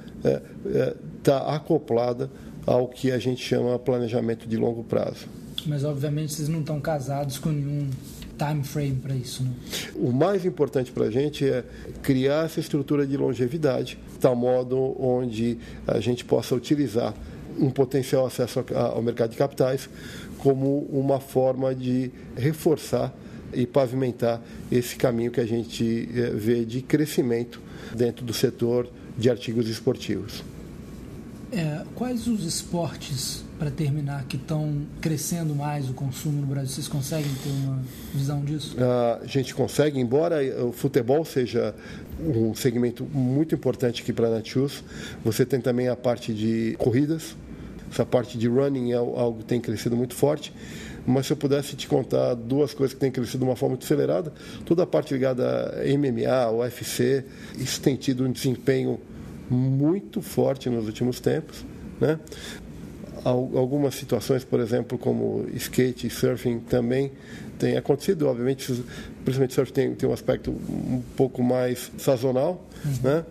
está 1.18 1.54
acoplada 1.54 2.28
ao 2.66 2.88
que 2.88 3.12
a 3.12 3.18
gente 3.20 3.40
chama 3.40 3.78
planejamento 3.78 4.48
de 4.48 4.56
longo 4.56 4.82
prazo. 4.82 5.28
Mas, 5.64 5.84
obviamente, 5.84 6.32
vocês 6.32 6.48
não 6.48 6.60
estão 6.60 6.80
casados 6.80 7.38
com 7.38 7.50
nenhum 7.50 7.88
time 8.36 8.64
frame 8.64 8.96
para 8.96 9.14
isso. 9.14 9.42
Né? 9.42 9.50
O 9.94 10.12
mais 10.12 10.44
importante 10.44 10.90
para 10.90 11.04
a 11.04 11.10
gente 11.10 11.48
é 11.48 11.64
criar 12.02 12.46
essa 12.46 12.60
estrutura 12.60 13.06
de 13.06 13.16
longevidade, 13.16 13.98
tal 14.20 14.36
modo 14.36 14.96
onde 15.00 15.58
a 15.86 16.00
gente 16.00 16.24
possa 16.24 16.54
utilizar 16.54 17.14
um 17.58 17.70
potencial 17.70 18.26
acesso 18.26 18.64
ao 18.74 19.02
mercado 19.02 19.30
de 19.30 19.36
capitais 19.36 19.88
como 20.38 20.86
uma 20.90 21.18
forma 21.18 21.74
de 21.74 22.10
reforçar 22.36 23.12
e 23.52 23.66
pavimentar 23.66 24.40
esse 24.70 24.96
caminho 24.96 25.30
que 25.30 25.40
a 25.40 25.46
gente 25.46 26.08
eh, 26.14 26.30
vê 26.34 26.64
de 26.64 26.82
crescimento 26.82 27.60
dentro 27.94 28.24
do 28.24 28.32
setor 28.32 28.88
de 29.16 29.30
artigos 29.30 29.68
esportivos. 29.68 30.44
É, 31.50 31.82
quais 31.94 32.26
os 32.26 32.44
esportes, 32.44 33.42
para 33.58 33.70
terminar, 33.70 34.24
que 34.24 34.36
estão 34.36 34.82
crescendo 35.00 35.54
mais 35.54 35.88
o 35.88 35.94
consumo 35.94 36.42
no 36.42 36.46
Brasil? 36.46 36.68
Vocês 36.74 36.88
conseguem 36.88 37.30
ter 37.42 37.48
uma 37.48 37.82
visão 38.14 38.44
disso? 38.44 38.76
A 38.78 39.26
gente 39.26 39.54
consegue, 39.54 39.98
embora 39.98 40.40
o 40.62 40.72
futebol 40.72 41.24
seja 41.24 41.74
um 42.20 42.54
segmento 42.54 43.04
muito 43.04 43.54
importante 43.54 44.02
aqui 44.02 44.12
para 44.12 44.28
a 44.28 44.30
Netshoes, 44.30 44.82
você 45.24 45.46
tem 45.46 45.60
também 45.60 45.88
a 45.88 45.96
parte 45.96 46.34
de 46.34 46.74
corridas, 46.78 47.36
essa 47.90 48.04
parte 48.04 48.36
de 48.36 48.48
running 48.48 48.92
é 48.92 48.96
algo 48.96 49.38
que 49.38 49.44
tem 49.44 49.60
crescido 49.60 49.96
muito 49.96 50.14
forte. 50.14 50.52
Mas 51.06 51.26
se 51.26 51.32
eu 51.32 51.36
pudesse 51.38 51.74
te 51.74 51.88
contar 51.88 52.34
duas 52.34 52.74
coisas 52.74 52.92
que 52.92 53.00
têm 53.00 53.10
crescido 53.10 53.38
de 53.38 53.44
uma 53.44 53.56
forma 53.56 53.74
muito 53.74 53.84
acelerada, 53.84 54.30
toda 54.66 54.82
a 54.82 54.86
parte 54.86 55.14
ligada 55.14 55.74
a 55.80 55.98
MMA, 55.98 56.52
UFC, 56.52 57.24
isso 57.56 57.80
tem 57.80 57.96
tido 57.96 58.26
um 58.26 58.30
desempenho 58.30 59.00
muito 59.48 60.20
forte 60.20 60.68
nos 60.68 60.86
últimos 60.86 61.18
tempos. 61.18 61.64
Né? 61.98 62.18
Algumas 63.24 63.94
situações, 63.94 64.44
por 64.44 64.60
exemplo, 64.60 64.98
como 64.98 65.46
skate 65.54 66.06
e 66.06 66.10
surfing 66.10 66.60
também 66.60 67.12
tem 67.58 67.76
acontecido. 67.76 68.26
Obviamente, 68.26 68.84
principalmente 69.24 69.54
surf 69.54 69.72
tem, 69.72 69.94
tem 69.94 70.08
um 70.08 70.12
aspecto 70.12 70.50
um 70.50 71.02
pouco 71.16 71.42
mais 71.42 71.90
sazonal, 71.98 72.64
uhum. 72.84 72.92
né? 73.02 73.24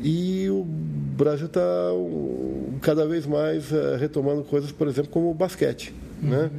E 0.00 0.48
o 0.50 0.64
Brasil 0.64 1.46
está 1.46 1.60
cada 2.82 3.06
vez 3.06 3.26
mais 3.26 3.70
uh, 3.70 3.96
retomando 3.98 4.42
coisas, 4.42 4.72
por 4.72 4.88
exemplo, 4.88 5.10
como 5.10 5.30
o 5.30 5.34
basquete, 5.34 5.94
uhum. 6.22 6.30
né? 6.30 6.50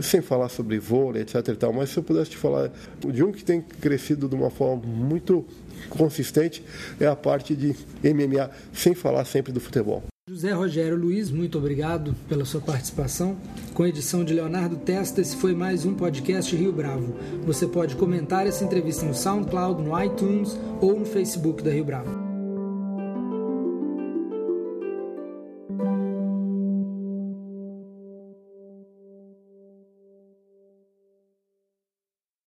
Sem 0.00 0.20
falar 0.20 0.48
sobre 0.48 0.78
vôlei, 0.78 1.22
etc. 1.22 1.48
E 1.48 1.56
tal, 1.56 1.72
mas 1.72 1.90
se 1.90 1.96
eu 1.96 2.02
pudesse 2.02 2.30
te 2.30 2.36
falar 2.36 2.70
de 3.00 3.24
um 3.24 3.32
que 3.32 3.42
tem 3.42 3.60
crescido 3.60 4.28
de 4.28 4.34
uma 4.34 4.50
forma 4.50 4.82
muito 4.84 5.44
consistente 5.88 6.62
é 7.00 7.06
a 7.06 7.16
parte 7.16 7.54
de 7.56 7.74
MMA, 8.02 8.50
sem 8.72 8.94
falar 8.94 9.24
sempre 9.24 9.52
do 9.52 9.60
futebol. 9.60 10.02
José 10.28 10.52
Rogério 10.52 10.94
Luiz, 10.94 11.30
muito 11.30 11.56
obrigado 11.56 12.14
pela 12.28 12.44
sua 12.44 12.60
participação. 12.60 13.34
Com 13.72 13.82
a 13.82 13.88
edição 13.88 14.22
de 14.22 14.34
Leonardo 14.34 14.76
Testa, 14.76 15.22
esse 15.22 15.34
foi 15.34 15.54
mais 15.54 15.86
um 15.86 15.94
podcast 15.94 16.54
Rio 16.54 16.70
Bravo. 16.70 17.16
Você 17.46 17.66
pode 17.66 17.96
comentar 17.96 18.46
essa 18.46 18.62
entrevista 18.62 19.06
no 19.06 19.14
SoundCloud, 19.14 19.82
no 19.82 19.98
iTunes 19.98 20.54
ou 20.82 21.00
no 21.00 21.06
Facebook 21.06 21.62
da 21.62 21.70
Rio 21.70 21.84
Bravo. 21.86 22.27